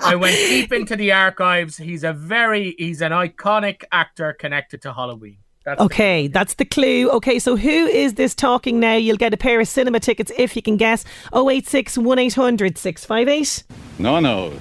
[0.00, 1.78] I went deep into the archives.
[1.78, 5.38] He's a very, he's an iconic actor connected to Halloween.
[5.64, 7.10] That's Okay, that's the clue.
[7.10, 8.94] Okay, so who is this talking now?
[8.94, 11.04] You'll get a pair of cinema tickets if you can guess.
[11.34, 13.64] 086 1800 658.
[13.98, 14.52] No, no.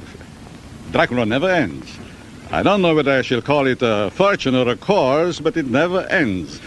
[0.92, 1.98] Dracula never ends.
[2.52, 5.68] I don't know whether I shall call it a fortune or a cause, but it
[5.68, 6.60] never ends.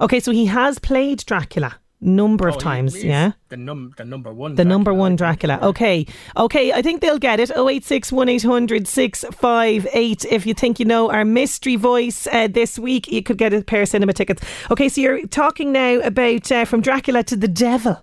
[0.00, 3.32] Okay, so he has played Dracula number of Oh, he times, yeah?
[3.48, 4.54] The num the number one.
[4.54, 5.58] The number one Dracula.
[5.62, 6.06] Okay.
[6.36, 7.50] Okay, I think they'll get it.
[7.50, 10.24] 086 1800 658.
[10.26, 13.62] If you think you know our mystery voice uh, this week, you could get a
[13.62, 14.42] pair of cinema tickets.
[14.70, 18.02] Okay, so you're talking now about uh, From Dracula to the Devil.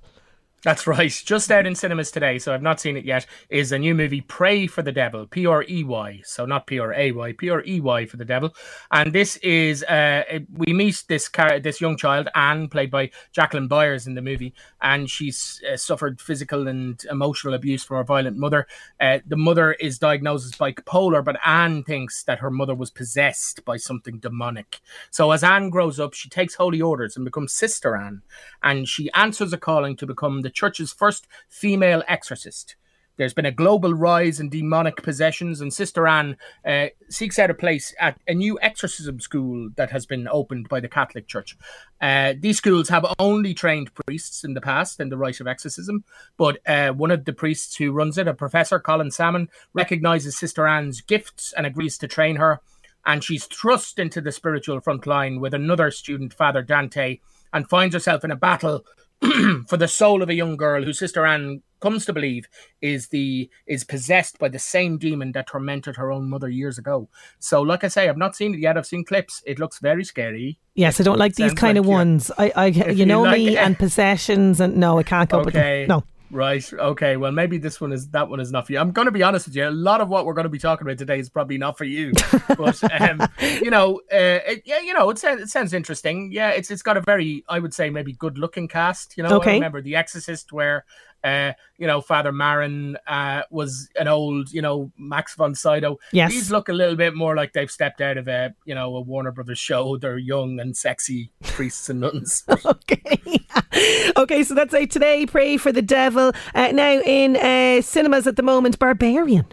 [0.63, 1.09] That's right.
[1.09, 4.21] Just out in cinemas today, so I've not seen it yet, is a new movie,
[4.21, 6.21] Prey for the Devil, P R E Y.
[6.23, 8.53] So not P R A Y, P R E Y for the Devil.
[8.91, 10.21] And this is, uh,
[10.53, 14.53] we meet this car- this young child, Anne, played by Jacqueline Byers in the movie,
[14.83, 18.67] and she's uh, suffered physical and emotional abuse from her violent mother.
[18.99, 23.65] Uh, the mother is diagnosed as bipolar, but Anne thinks that her mother was possessed
[23.65, 24.79] by something demonic.
[25.09, 28.21] So as Anne grows up, she takes holy orders and becomes Sister Anne,
[28.61, 32.75] and she answers a calling to become the church's first female exorcist.
[33.17, 37.53] There's been a global rise in demonic possessions, and Sister Anne uh, seeks out a
[37.53, 41.55] place at a new exorcism school that has been opened by the Catholic Church.
[42.01, 46.03] Uh, these schools have only trained priests in the past in the rite of exorcism,
[46.37, 50.65] but uh, one of the priests who runs it, a professor, Colin Salmon, recognizes Sister
[50.65, 52.59] Anne's gifts and agrees to train her.
[53.05, 57.19] And she's thrust into the spiritual front line with another student, Father Dante,
[57.53, 58.85] and finds herself in a battle
[59.67, 62.47] for the soul of a young girl whose sister Anne comes to believe
[62.81, 67.07] is the is possessed by the same demon that tormented her own mother years ago.
[67.39, 68.77] So, like I say, I've not seen it yet.
[68.77, 69.41] I've seen clips.
[69.45, 70.59] It looks very scary.
[70.75, 72.31] Yes, I don't like these kind of like you- ones.
[72.37, 75.85] I, I you, you know like me and possessions, and no, I can't with Okay.
[75.85, 75.97] them.
[75.99, 76.03] No.
[76.31, 76.73] Right.
[76.73, 77.17] Okay.
[77.17, 78.79] Well, maybe this one is that one is not for you.
[78.79, 79.67] I'm going to be honest with you.
[79.67, 81.83] A lot of what we're going to be talking about today is probably not for
[81.83, 82.13] you.
[82.47, 83.27] but um,
[83.61, 86.31] you know, uh, it, yeah, you know, it sounds it sounds interesting.
[86.31, 89.17] Yeah, it's it's got a very, I would say, maybe good looking cast.
[89.17, 89.51] You know, Okay.
[89.51, 90.85] I remember The Exorcist, where
[91.23, 95.97] uh, you know, Father Merrin uh, was an old, you know, Max von Sydow.
[96.11, 96.31] Yes.
[96.31, 99.01] These look a little bit more like they've stepped out of a, you know, a
[99.01, 99.97] Warner Brothers show.
[99.97, 102.43] They're young and sexy priests and nuns.
[102.65, 103.39] Okay,
[104.17, 105.25] okay, so that's it today.
[105.25, 106.31] Prey for the Devil.
[106.53, 109.45] Uh, now in uh, cinemas at the moment, Barbarian.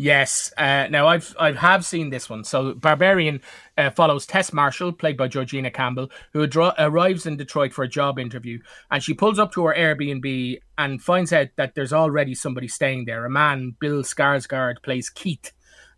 [0.00, 0.52] Yes.
[0.56, 2.44] Uh, now I've I have seen this one.
[2.44, 3.40] So Barbarian
[3.76, 8.16] uh, follows Tess Marshall, played by Georgina Campbell, who arrives in Detroit for a job
[8.16, 8.60] interview,
[8.92, 13.06] and she pulls up to her Airbnb and finds out that there's already somebody staying
[13.06, 13.26] there.
[13.26, 15.50] A man, Bill Skarsgård, plays Keith.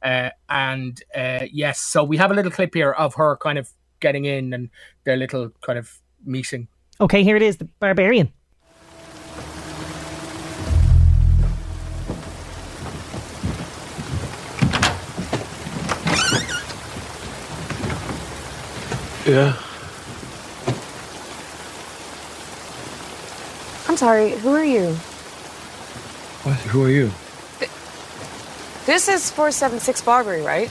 [0.03, 3.69] Uh, and uh, yes, so we have a little clip here of her kind of
[4.01, 4.71] getting in and
[5.05, 6.69] their little kind of meeting.
[7.03, 8.33] Okay, here it is, the Barbarian.
[19.31, 19.57] Yeah.
[23.87, 24.95] I'm sorry, who are you?
[26.43, 26.57] What?
[26.73, 27.13] Who are you?
[28.87, 30.69] This is 476 Barbary, right?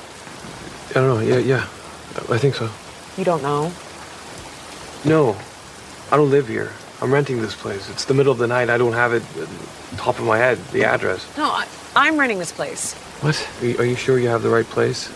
[0.89, 1.19] I don't know.
[1.21, 1.67] Yeah, yeah.
[2.29, 2.69] I think so.
[3.17, 3.71] You don't know?
[5.05, 5.37] No.
[6.11, 6.73] I don't live here.
[7.01, 7.89] I'm renting this place.
[7.89, 8.69] It's the middle of the night.
[8.69, 9.23] I don't have it
[9.95, 11.25] top of my head, the address.
[11.37, 12.93] No, I, I'm renting this place.
[13.21, 13.49] What?
[13.61, 15.07] Are you, are you sure you have the right place?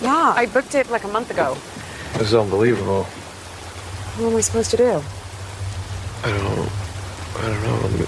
[0.00, 1.56] Yeah, I booked it like a month ago.
[2.14, 3.04] This is unbelievable.
[3.04, 5.02] What am I supposed to do?
[6.24, 6.68] I don't know.
[7.36, 8.06] I don't know.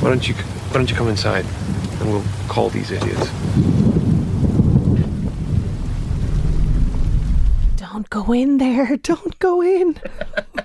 [0.00, 1.44] Why don't you Why don't you come inside,
[2.00, 3.30] and we'll call these idiots.
[8.10, 8.96] Don't go in there.
[9.02, 10.00] Don't go in.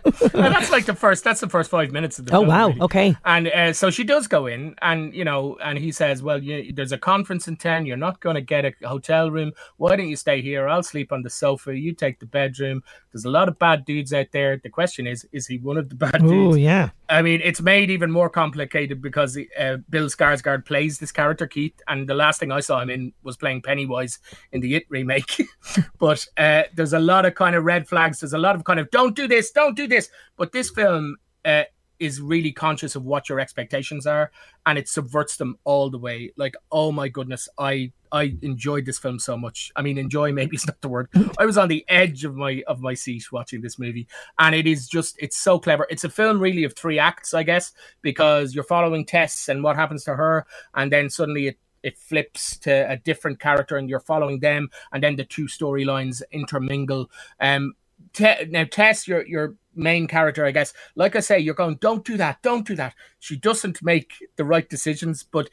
[0.05, 1.23] and that's like the first.
[1.23, 2.33] That's the first five minutes of the.
[2.33, 2.81] Oh, film, wow, really.
[2.81, 3.15] okay.
[3.25, 6.71] And uh, so she does go in, and you know, and he says, "Well, you,
[6.73, 7.85] there's a conference in town.
[7.85, 9.51] You're not going to get a hotel room.
[9.77, 10.67] Why don't you stay here?
[10.67, 11.77] I'll sleep on the sofa.
[11.77, 12.83] You take the bedroom.
[13.11, 14.57] There's a lot of bad dudes out there.
[14.57, 16.55] The question is, is he one of the bad dudes?
[16.55, 16.89] Oh, yeah.
[17.09, 21.79] I mean, it's made even more complicated because uh, Bill Skarsgård plays this character Keith,
[21.87, 24.17] and the last thing I saw him in was playing Pennywise
[24.51, 25.41] in the It remake.
[25.99, 28.19] but uh, there's a lot of kind of red flags.
[28.19, 30.09] There's a lot of kind of don't do this, don't do this.
[30.37, 31.63] But this film uh,
[31.99, 34.31] is really conscious of what your expectations are,
[34.65, 36.31] and it subverts them all the way.
[36.35, 39.71] Like, oh my goodness, I I enjoyed this film so much.
[39.75, 41.09] I mean, enjoy maybe is not the word.
[41.39, 44.07] I was on the edge of my of my seat watching this movie,
[44.39, 45.87] and it is just it's so clever.
[45.89, 47.71] It's a film really of three acts, I guess,
[48.01, 52.57] because you're following Tess and what happens to her, and then suddenly it it flips
[52.59, 57.09] to a different character and you're following them and then the two storylines intermingle.
[57.39, 57.73] Um
[58.11, 62.05] Te- now tess your your main character i guess like i say you're going don't
[62.05, 62.93] do that don't do that.
[63.19, 65.49] She doesn't make the right decisions but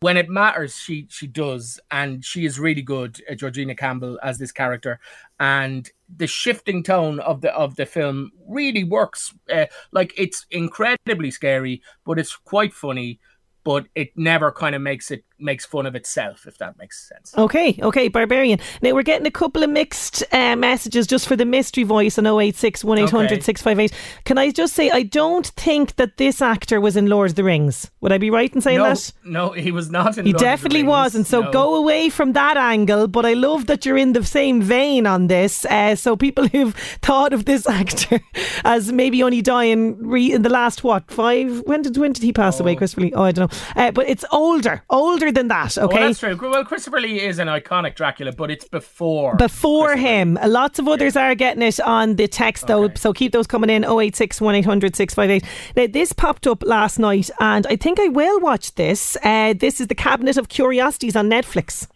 [0.00, 4.38] when it matters she she does and she is really good uh, georgina campbell as
[4.38, 5.00] this character.
[5.38, 11.30] And the shifting tone of the of the film really works uh, like it's incredibly
[11.30, 13.18] scary but it's quite funny
[13.64, 17.34] but it never kind of makes it makes fun of itself if that makes sense
[17.36, 18.58] Okay, okay, Barbarian.
[18.82, 22.26] Now we're getting a couple of mixed uh, messages just for the mystery voice on
[22.26, 23.40] 086 1800 Okay.
[23.40, 23.92] 658.
[24.24, 27.44] Can I just say, I don't think that this actor was in Lord of the
[27.44, 27.90] Rings.
[28.00, 29.12] Would I be right in saying no, that?
[29.24, 31.26] no he was not in He Lord of the definitely wasn't.
[31.26, 31.52] So no.
[31.52, 33.08] go away from that angle.
[33.08, 35.64] But I love that you're in the same vein on this.
[35.64, 38.20] Uh, so people who've thought of this actor
[38.64, 41.62] as maybe only dying re- in the last what five?
[41.66, 43.12] When did when did he pass away, Christopher Lee?
[43.14, 43.49] Oh, I don't know.
[43.76, 45.76] Uh, but it's older, older than that.
[45.78, 45.98] Oh, Okay.
[45.98, 46.36] that's true.
[46.40, 49.36] Well, Christopher Lee is an iconic Dracula, but it's before.
[49.36, 50.38] before him.
[50.44, 53.84] Lots of others are getting it on the text though, so keep those coming in
[53.84, 55.44] 086 1800 658.
[55.76, 59.16] Now, this popped up last night, and I think I will watch this.
[59.22, 61.86] Uh, this is the Cabinet of Curiosities on Netflix.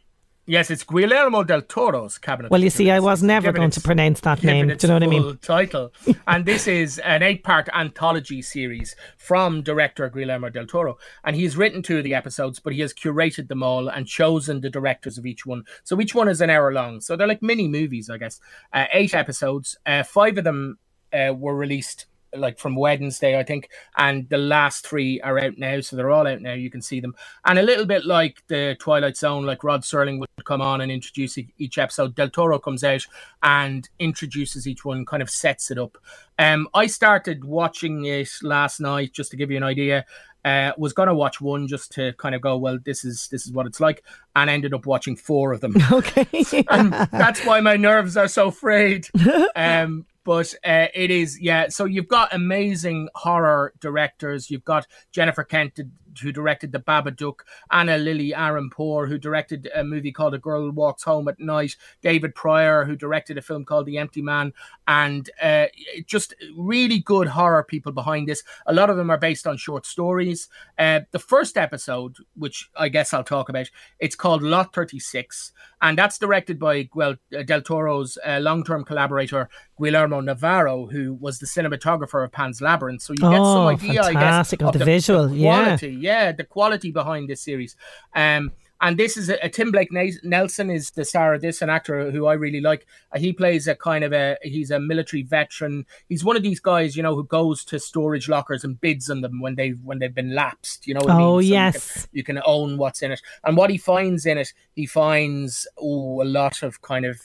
[0.47, 2.51] Yes, it's Guillermo del Toro's Cabinet.
[2.51, 4.69] Well, you see, I was never going to pronounce that name.
[4.69, 5.39] Do you know what I mean?
[5.39, 5.91] Title,
[6.27, 11.83] and this is an eight-part anthology series from director Guillermo del Toro, and he's written
[11.83, 15.25] two of the episodes, but he has curated them all and chosen the directors of
[15.25, 15.65] each one.
[15.83, 17.01] So each one is an hour long.
[17.01, 18.39] So they're like mini movies, I guess.
[18.71, 19.79] Uh, eight episodes.
[19.87, 20.79] Uh, five of them
[21.11, 22.05] uh, were released
[22.37, 26.27] like from Wednesday, I think, and the last three are out now, so they're all
[26.27, 26.53] out now.
[26.53, 27.15] You can see them,
[27.45, 30.91] and a little bit like the Twilight Zone, like Rod Serling would come on and
[30.91, 32.15] introduce each episode.
[32.15, 33.07] Del Toro comes out
[33.43, 35.99] and introduces each one, kind of sets it up.
[36.39, 40.05] Um, I started watching it last night just to give you an idea.
[40.45, 43.53] Uh, was gonna watch one just to kind of go, well, this is this is
[43.53, 44.05] what it's like,
[44.37, 45.75] and ended up watching four of them.
[45.93, 46.27] Okay,
[47.13, 49.09] that's why my nerves are so frayed.
[49.57, 51.69] Um, but uh, it is, yeah.
[51.69, 54.51] So you've got amazing horror directors.
[54.51, 55.79] You've got Jennifer Kent,
[56.21, 57.41] who directed The Babadook,
[57.71, 62.35] Ana Lily Amirpour, who directed a movie called A Girl Walks Home at Night, David
[62.35, 64.53] Prior, who directed a film called The Empty Man,
[64.87, 65.67] and uh,
[66.07, 68.43] just really good horror people behind this.
[68.67, 70.49] A lot of them are based on short stories.
[70.79, 75.53] Uh, the first episode, which I guess I'll talk about, it's called Lot 36,
[75.83, 79.49] and that's directed by well, Del Toro's uh, long-term collaborator
[79.81, 83.03] Guillermo Navarro, who was the cinematographer of Pan's Labyrinth.
[83.03, 85.65] So you get some Oh, idea, I guess, fantastic, of the visual, yeah.
[85.65, 87.77] quality, yeah, the quality behind this series.
[88.15, 89.93] Um, And this is a, a Tim Blake
[90.25, 92.87] Nelson is the star of this, an actor who I really like.
[93.13, 95.87] Uh, he plays a kind of a he's a military veteran.
[96.09, 99.23] He's one of these guys, you know, who goes to storage lockers and bids on
[99.23, 100.87] them when they when they've been lapsed.
[100.87, 101.01] You know.
[101.01, 101.49] What oh I mean?
[101.49, 102.09] So yes.
[102.13, 104.87] You can, you can, own what's in it, and what he finds in it, he
[104.87, 107.17] finds oh a lot of kind of.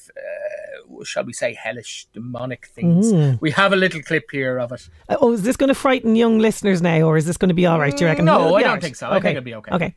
[1.03, 3.39] Shall we say hellish demonic things Mm.
[3.41, 6.15] we have a little clip here of it Uh, oh, is this going to frighten
[6.15, 7.95] young listeners now, or is this going to be all right?
[7.95, 8.25] Do you reckon?
[8.25, 8.81] no i don't all right.
[8.81, 9.95] think so i think it'll be okay Okay.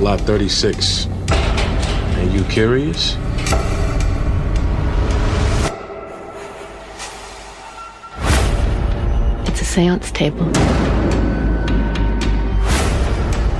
[0.00, 1.08] Lot 36.
[1.30, 3.16] Are you curious?
[9.46, 10.44] It's a seance table.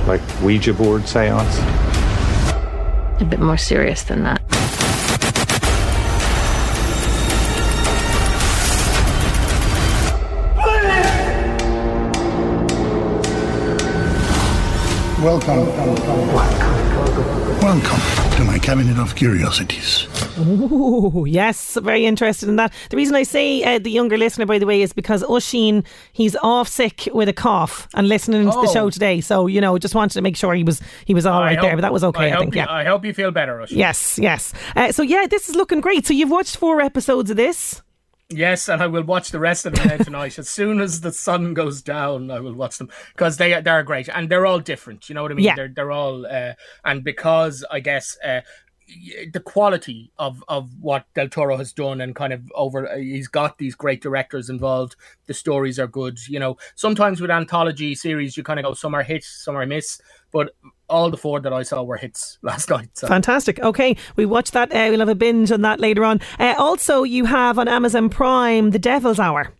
[0.07, 1.59] Like Ouija board seance?
[3.19, 4.41] A bit more serious than that.
[15.21, 15.67] Welcome.
[17.61, 20.08] Welcome to my cabinet of curiosities.
[20.39, 22.73] Ooh, yes, very interested in that.
[22.89, 26.35] The reason I say uh, the younger listener, by the way, is because Oisín, he's
[26.37, 28.73] off sick with a cough and listening to the Oh.
[28.73, 29.21] show today.
[29.21, 31.61] So you know, just wanted to make sure he was he was all I right
[31.61, 32.27] there, but that was okay.
[32.27, 32.55] I, hope think.
[32.55, 32.71] you, Yeah.
[32.71, 33.71] I hope you feel better Rush.
[33.71, 34.53] Yes, yes.
[34.75, 36.05] Uh, so yeah, this is looking great.
[36.07, 37.81] So you've watched four episodes of this.
[38.31, 40.37] Yes, and I will watch the rest of them now tonight.
[40.37, 44.07] as soon as the sun goes down, I will watch them because they they're great
[44.07, 45.09] and they're all different.
[45.09, 45.45] You know what I mean?
[45.45, 45.55] Yeah.
[45.55, 46.53] They're they're all uh,
[46.85, 48.41] and because I guess uh,
[49.31, 53.57] the quality of of what Del Toro has done and kind of over he's got
[53.57, 54.95] these great directors involved.
[55.27, 56.19] The stories are good.
[56.27, 59.65] You know, sometimes with anthology series, you kind of go some are hits, some are
[59.65, 60.55] miss, but
[60.89, 62.89] all the four that I saw were hits last night.
[62.93, 63.07] So.
[63.07, 63.59] Fantastic.
[63.59, 64.71] Okay, we watch that.
[64.71, 66.19] Uh, we'll have a binge on that later on.
[66.39, 69.53] Uh, also, you have on Amazon Prime The Devil's Hour.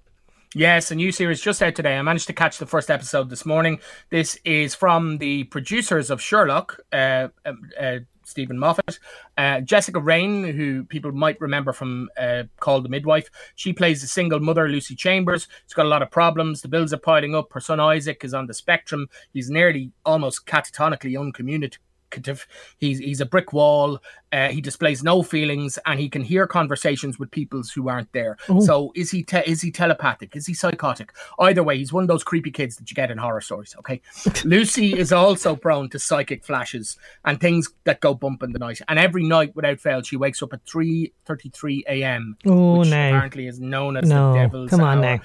[0.56, 1.96] Yes, a new series just out today.
[1.96, 3.80] I managed to catch the first episode this morning.
[4.10, 8.00] This is from the producers of Sherlock, uh, um, uh,
[8.30, 9.00] Steven Moffat.
[9.38, 14.08] Uh, Jessica Raine, who people might remember from uh, Call the Midwife, she plays a
[14.08, 15.48] single mother, Lucy Chambers.
[15.66, 16.62] She's got a lot of problems.
[16.62, 17.52] The bills are piling up.
[17.54, 19.08] Her son Isaac is on the spectrum.
[19.34, 21.80] He's nearly almost catatonically uncommunicative.
[22.78, 24.00] He's he's a brick wall.
[24.32, 28.38] Uh, he displays no feelings, and he can hear conversations with people who aren't there.
[28.48, 28.60] Oh.
[28.62, 30.36] So is he te- is he telepathic?
[30.36, 31.12] Is he psychotic?
[31.40, 33.76] Either way, he's one of those creepy kids that you get in horror stories.
[33.80, 34.02] Okay,
[34.44, 38.82] Lucy is also prone to psychic flashes and things that go bump in the night.
[38.88, 42.38] And every night, without fail, she wakes up at three thirty three a.m.
[42.46, 43.08] Oh, which no.
[43.08, 45.18] apparently is known as No, the devil's come on hour.
[45.18, 45.22] now.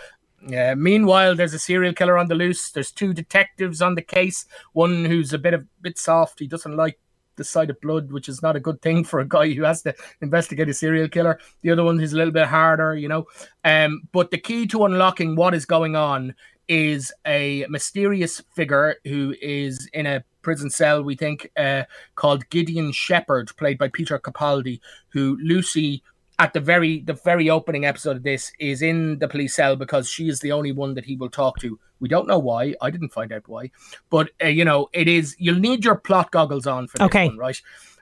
[0.46, 0.74] Yeah.
[0.74, 2.70] Meanwhile, there's a serial killer on the loose.
[2.70, 4.46] There's two detectives on the case.
[4.72, 6.38] One who's a bit of bit soft.
[6.38, 6.98] He doesn't like
[7.36, 9.82] the sight of blood, which is not a good thing for a guy who has
[9.82, 11.38] to investigate a serial killer.
[11.62, 13.26] The other one is a little bit harder, you know.
[13.64, 16.34] Um, but the key to unlocking what is going on
[16.68, 21.84] is a mysterious figure who is in a prison cell, we think, uh,
[22.14, 26.02] called Gideon Shepherd, played by Peter Capaldi, who Lucy
[26.38, 30.08] at the very the very opening episode of this is in the police cell because
[30.08, 31.78] she is the only one that he will talk to.
[32.00, 32.74] We don't know why.
[32.80, 33.70] I didn't find out why,
[34.10, 35.36] but uh, you know it is.
[35.38, 37.26] You'll need your plot goggles on for this Okay.
[37.28, 37.60] one, right?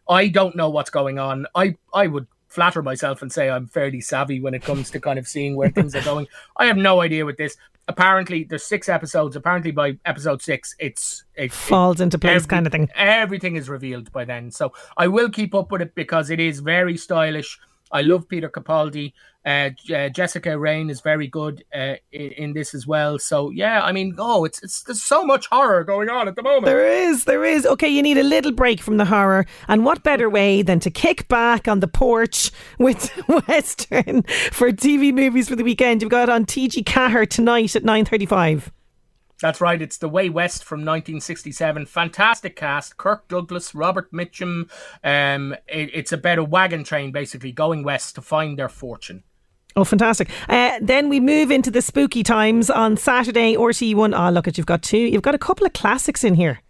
[0.08, 1.46] I don't know what's going on.
[1.54, 5.18] I I would flatter myself and say I'm fairly savvy when it comes to kind
[5.18, 6.26] of seeing where things are going.
[6.56, 7.56] I have no idea with this.
[7.88, 9.36] Apparently, there's six episodes.
[9.36, 12.88] Apparently, by episode six, it's it, Falls into place every- kind of thing.
[12.94, 14.50] Everything is revealed by then.
[14.50, 17.58] So I will keep up with it because it is very stylish.
[17.92, 19.12] I love Peter Capaldi.
[19.44, 23.18] Uh, uh, Jessica Raine is very good uh, in, in this as well.
[23.18, 26.42] So yeah, I mean, oh, it's it's there's so much horror going on at the
[26.42, 26.66] moment.
[26.66, 27.66] There is, there is.
[27.66, 30.90] Okay, you need a little break from the horror, and what better way than to
[30.90, 33.08] kick back on the porch with
[33.48, 34.22] Western
[34.52, 36.02] for TV movies for the weekend?
[36.02, 38.70] You've got on TG Ceathair tonight at nine thirty-five.
[39.42, 39.82] That's right.
[39.82, 41.86] It's The Way West from 1967.
[41.86, 42.96] Fantastic cast.
[42.96, 44.70] Kirk Douglas, Robert Mitchum.
[45.04, 49.24] Um, it, it's about a wagon train basically going west to find their fortune.
[49.74, 50.28] Oh, fantastic!
[50.48, 53.56] Uh, then we move into the spooky times on Saturday.
[53.56, 54.12] RTE one.
[54.12, 54.98] Oh, look at you've got two.
[54.98, 56.60] You've got a couple of classics in here.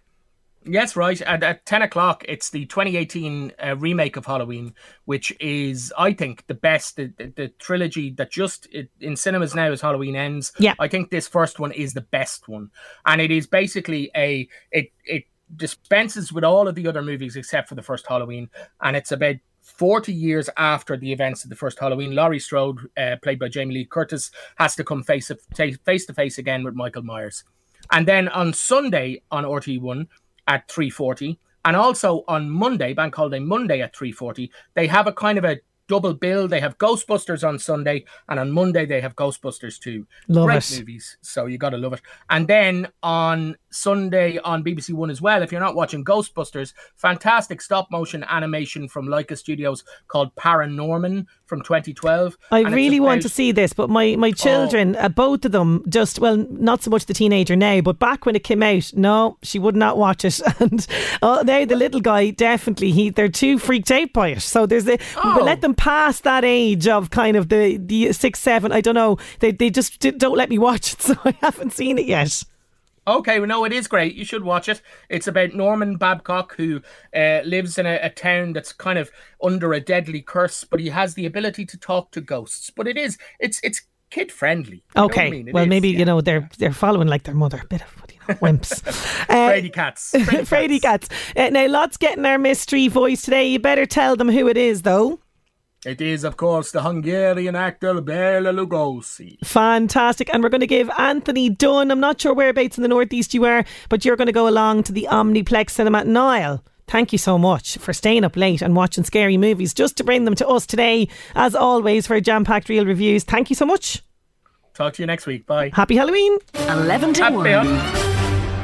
[0.65, 1.21] Yes, right.
[1.23, 6.47] At, at 10 o'clock, it's the 2018 uh, remake of Halloween, which is, I think,
[6.47, 6.97] the best.
[6.97, 10.53] The, the, the trilogy that just it, in cinemas now as Halloween ends.
[10.59, 10.75] Yeah.
[10.79, 12.71] I think this first one is the best one.
[13.07, 17.69] And it is basically a, it, it dispenses with all of the other movies except
[17.69, 18.49] for the first Halloween.
[18.81, 23.17] And it's about 40 years after the events of the first Halloween, Laurie Strode, uh,
[23.23, 27.03] played by Jamie Lee Curtis, has to come face face to face again with Michael
[27.03, 27.45] Myers.
[27.91, 30.07] And then on Sunday on RT1
[30.47, 35.39] at 3:40, and also on Monday, Bank Holiday Monday at 3:40, they have a kind
[35.39, 36.49] of a double bill.
[36.49, 40.07] They have Ghostbusters on Sunday, and on Monday they have Ghostbusters 2.
[40.29, 40.79] Love Great it.
[40.79, 42.03] movies, so you got to love it.
[42.31, 47.61] And then on Sunday on BBC One as well, if you're not watching Ghostbusters, fantastic
[47.61, 52.37] stop motion animation from Laika Studios called Paranorman from 2012.
[52.51, 55.85] I And really want to see this, but my, my children, uh, both of them,
[55.89, 59.37] just, well, not so much the teenager now, but back when it came out, no,
[59.43, 60.41] she would not watch it.
[60.63, 60.87] And
[61.23, 64.41] uh, now the little guy, definitely, he they're too freaked out by it.
[64.41, 68.41] So there's the, but let them pass that age of kind of the, the six,
[68.41, 71.73] seven, I don't know, they, they just don't let me watch it, so I haven't
[71.73, 72.45] seen it yet.
[73.07, 74.15] Okay, well, no, it is great.
[74.15, 74.81] You should watch it.
[75.09, 76.81] It's about Norman Babcock, who
[77.15, 79.11] uh, lives in a, a town that's kind of
[79.43, 82.71] under a deadly curse, but he has the ability to talk to ghosts.
[82.71, 84.85] But it is, it's it's kid friendly.
[84.97, 88.19] Okay, well, maybe, you know, they're they're following like their mother, a bit of you
[88.29, 89.09] know, wimps.
[89.33, 90.11] Uh, cats.
[90.11, 91.09] Frady Frady cats.
[91.35, 93.49] Uh, now, lots getting our mystery voice today.
[93.49, 95.22] You better tell them who it is, though.
[95.85, 99.37] It is, of course, the Hungarian actor Bela Lugosi.
[99.45, 100.33] Fantastic.
[100.33, 103.45] And we're going to give Anthony Dunn, I'm not sure whereabouts in the Northeast you
[103.47, 105.99] are, but you're going to go along to the Omniplex Cinema.
[105.99, 106.63] at Niall.
[106.87, 110.25] thank you so much for staying up late and watching scary movies just to bring
[110.25, 113.25] them to us today, as always, for jam packed real reviews.
[113.25, 114.03] Thank you so much.
[114.75, 115.47] Talk to you next week.
[115.47, 115.71] Bye.
[115.75, 116.39] Happy Halloween.
[116.55, 117.45] 11 to Happy 1.
[117.45, 118.12] Halloween.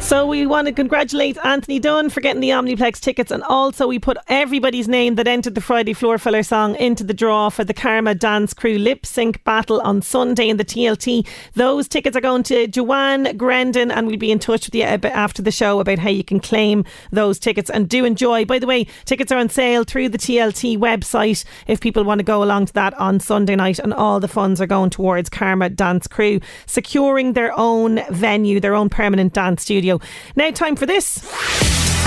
[0.09, 3.99] So we want to congratulate Anthony Dunn for getting the Omniplex tickets, and also we
[3.99, 7.75] put everybody's name that entered the Friday Floor Filler song into the draw for the
[7.75, 11.27] Karma Dance Crew lip sync battle on Sunday in the TLT.
[11.53, 15.43] Those tickets are going to Joanne Grendon, and we'll be in touch with you after
[15.43, 17.69] the show about how you can claim those tickets.
[17.69, 18.47] And do enjoy.
[18.47, 22.25] By the way, tickets are on sale through the TLT website if people want to
[22.25, 25.69] go along to that on Sunday night, and all the funds are going towards Karma
[25.69, 29.98] Dance Crew securing their own venue, their own permanent dance studio.
[30.37, 31.19] Now, time for this.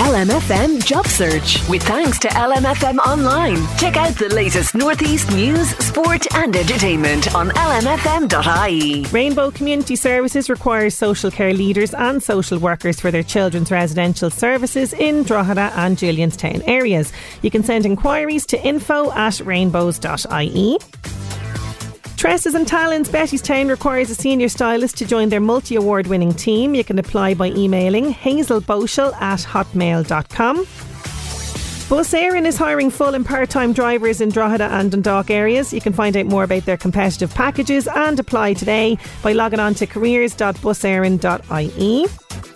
[0.02, 1.66] LMFM Job Search.
[1.68, 3.56] With thanks to LMFM Online.
[3.76, 9.04] Check out the latest Northeast news, sport, and entertainment on lmfm.ie.
[9.12, 14.92] Rainbow Community Services requires social care leaders and social workers for their children's residential services
[14.92, 17.12] in Drogheda and Julianstown areas.
[17.42, 20.78] You can send inquiries to info at rainbows.ie.
[22.22, 26.72] Tresses and Talents Bettystown requires a senior stylist to join their multi award winning team.
[26.72, 30.56] You can apply by emailing hazelboschel at hotmail.com.
[31.88, 35.72] Bus is hiring full and part time drivers in Drogheda and Dundalk areas.
[35.72, 39.74] You can find out more about their competitive packages and apply today by logging on
[39.74, 42.51] to careers.buseireann.ie.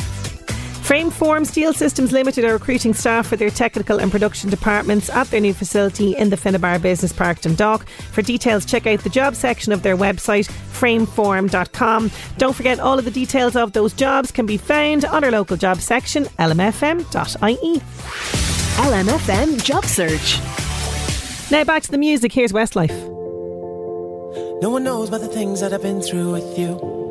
[0.87, 5.41] Frameform Steel Systems Limited are recruiting staff for their technical and production departments at their
[5.41, 7.89] new facility in the Finnabair Business Park Dundalk.
[7.89, 12.13] For details, check out the job section of their website, frameform.com.
[12.39, 15.57] Don't forget, all of the details of those jobs can be found on our local
[15.57, 17.81] job section, lmfm.ie.
[18.77, 20.39] LMFM Job Search.
[21.51, 22.33] Now back to the music.
[22.33, 22.97] Here's Westlife.
[24.63, 27.06] No one knows about the things that I've been through with you.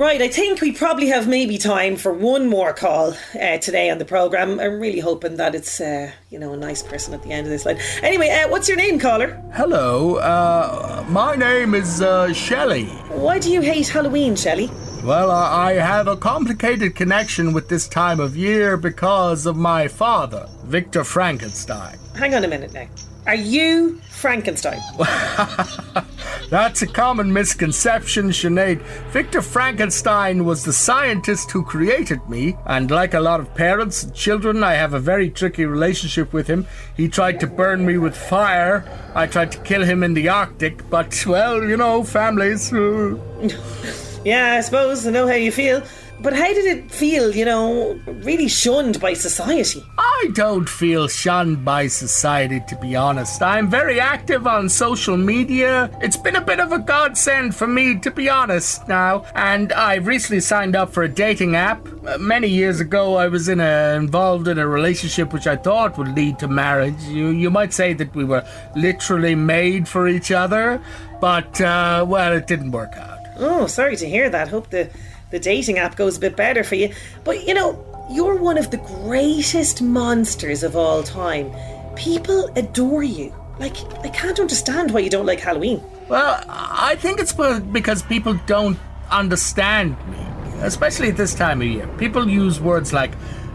[0.00, 3.98] Right, I think we probably have maybe time for one more call uh, today on
[3.98, 4.58] the programme.
[4.58, 7.50] I'm really hoping that it's, uh, you know, a nice person at the end of
[7.50, 7.76] this line.
[8.02, 9.38] Anyway, uh, what's your name, caller?
[9.52, 12.86] Hello, uh, my name is uh, Shelley.
[13.12, 14.70] Why do you hate Halloween, Shelley?
[15.04, 19.86] Well, I I have a complicated connection with this time of year because of my
[19.86, 21.98] father, Victor Frankenstein.
[22.16, 22.88] Hang on a minute now.
[23.30, 24.80] Are you Frankenstein?
[26.50, 28.82] That's a common misconception, Sinead.
[29.12, 34.12] Victor Frankenstein was the scientist who created me, and like a lot of parents and
[34.12, 36.66] children, I have a very tricky relationship with him.
[36.96, 38.84] He tried to burn me with fire.
[39.14, 42.72] I tried to kill him in the Arctic, but, well, you know, families.
[42.72, 43.16] uh,
[44.24, 45.84] yeah, I suppose I know how you feel.
[46.22, 49.82] But how did it feel, you know, really shunned by society?
[49.96, 53.40] I don't feel shunned by society, to be honest.
[53.40, 55.90] I'm very active on social media.
[56.02, 59.24] It's been a bit of a godsend for me, to be honest, now.
[59.34, 61.88] And I've recently signed up for a dating app.
[62.06, 65.96] Uh, many years ago, I was in a, involved in a relationship which I thought
[65.96, 67.00] would lead to marriage.
[67.04, 68.44] You, you might say that we were
[68.76, 70.82] literally made for each other,
[71.18, 73.20] but, uh, well, it didn't work out.
[73.38, 74.48] Oh, sorry to hear that.
[74.48, 74.90] Hope the,
[75.30, 76.92] the dating app goes a bit better for you.
[77.24, 81.52] But, you know, you're one of the greatest monsters of all time.
[81.96, 83.34] People adore you.
[83.58, 85.82] Like, I can't understand why you don't like Halloween.
[86.08, 88.78] Well, I think it's because people don't
[89.10, 90.18] understand me,
[90.60, 91.86] especially at this time of year.
[91.98, 93.12] People use words like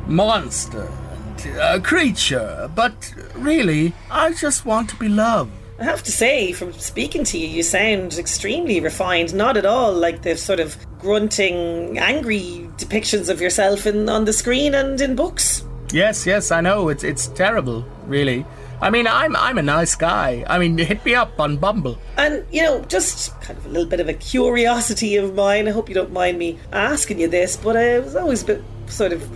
[0.07, 5.51] monster and uh, creature, but really, I just want to be loved.
[5.77, 9.33] I have to say, from speaking to you, you sound extremely refined.
[9.33, 14.31] Not at all like the sort of grunting, angry depictions of yourself in on the
[14.31, 15.65] screen and in books.
[15.91, 16.89] Yes, yes, I know.
[16.89, 18.45] It's it's terrible, really.
[18.81, 20.45] I mean, I'm I'm a nice guy.
[20.47, 21.97] I mean, hit me up on Bumble.
[22.17, 25.67] And, you know, just kind of a little bit of a curiosity of mine.
[25.67, 28.63] I hope you don't mind me asking you this, but I was always a bit
[28.87, 29.29] sort of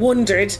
[0.00, 0.56] wondered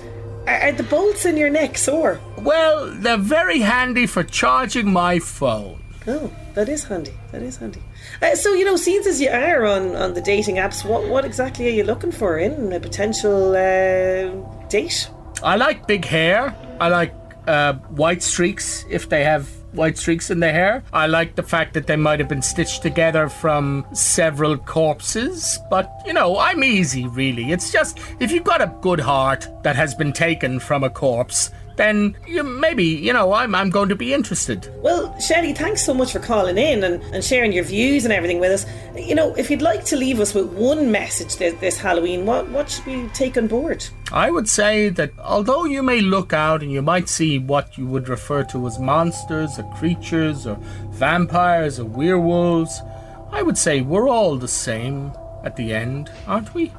[0.46, 2.20] are, are the bolts in your neck sore?
[2.38, 5.82] Well, they're very handy for charging my phone.
[6.06, 7.12] Oh, that is handy.
[7.30, 7.82] That is handy.
[8.22, 11.24] Uh, so, you know, since as you are on, on the dating apps, what, what
[11.24, 15.10] exactly are you looking for in a potential uh, date?
[15.42, 16.54] I like big hair.
[16.80, 17.14] I like
[17.46, 20.82] uh, white streaks if they have white streaks in the hair.
[20.92, 25.90] I like the fact that they might have been stitched together from several corpses, but
[26.06, 27.52] you know, I'm easy really.
[27.52, 31.50] It's just if you've got a good heart that has been taken from a corpse,
[31.80, 34.70] then you, maybe, you know, I'm, I'm going to be interested.
[34.82, 38.38] Well, Shelley, thanks so much for calling in and, and sharing your views and everything
[38.38, 38.66] with us.
[38.94, 42.46] You know, if you'd like to leave us with one message this, this Halloween, what,
[42.50, 43.82] what should we take on board?
[44.12, 47.86] I would say that although you may look out and you might see what you
[47.86, 50.56] would refer to as monsters or creatures or
[50.90, 52.82] vampires or werewolves,
[53.32, 55.12] I would say we're all the same
[55.44, 56.72] at the end, aren't we?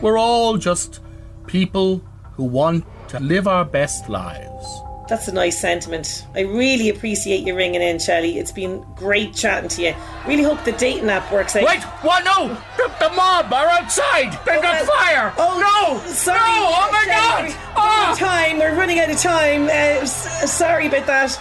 [0.00, 0.98] We're all just
[1.46, 4.82] people who want to live our best lives.
[5.08, 6.24] That's a nice sentiment.
[6.36, 8.38] I really appreciate you ringing in, Shelley.
[8.38, 9.94] It's been great chatting to you.
[10.24, 11.64] Really hope the dating app works out.
[11.64, 12.24] Wait, what?
[12.24, 12.56] No!
[12.76, 14.30] The, the mob are outside!
[14.46, 15.34] They've got fire!
[15.36, 16.08] Oh no!
[16.12, 16.38] Sorry.
[16.38, 16.44] No!
[16.46, 18.12] Oh my Shelley, god!
[18.12, 18.58] Of time.
[18.60, 19.64] We're running out of time.
[19.64, 21.40] Uh, s- sorry about that.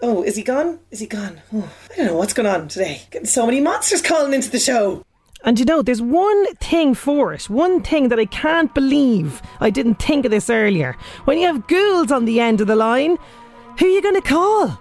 [0.00, 0.78] Oh, is he gone?
[0.90, 1.42] Is he gone?
[1.52, 3.02] Oh, I don't know what's going on today.
[3.10, 5.04] Getting so many monsters calling into the show.
[5.44, 9.70] And you know, there's one thing for it, one thing that I can't believe I
[9.70, 10.96] didn't think of this earlier.
[11.26, 13.18] When you have ghouls on the end of the line,
[13.78, 14.80] who are you going to call?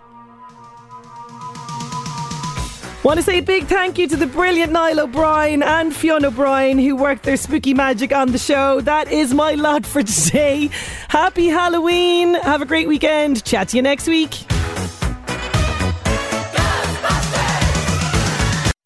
[3.03, 6.79] Want to say a big thank you to the brilliant Niall O'Brien and Fiona O'Brien
[6.79, 8.79] who worked their spooky magic on the show.
[8.79, 10.69] That is my lot for today.
[11.09, 12.35] Happy Halloween.
[12.35, 13.43] Have a great weekend.
[13.43, 14.45] Chat to you next week.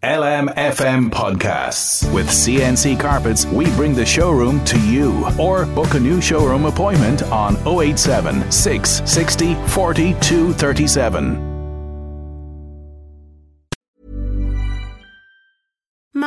[0.03, 2.13] LMFM Podcasts.
[2.13, 5.27] With CNC Carpets, we bring the showroom to you.
[5.39, 11.56] Or book a new showroom appointment on 087 660 4237.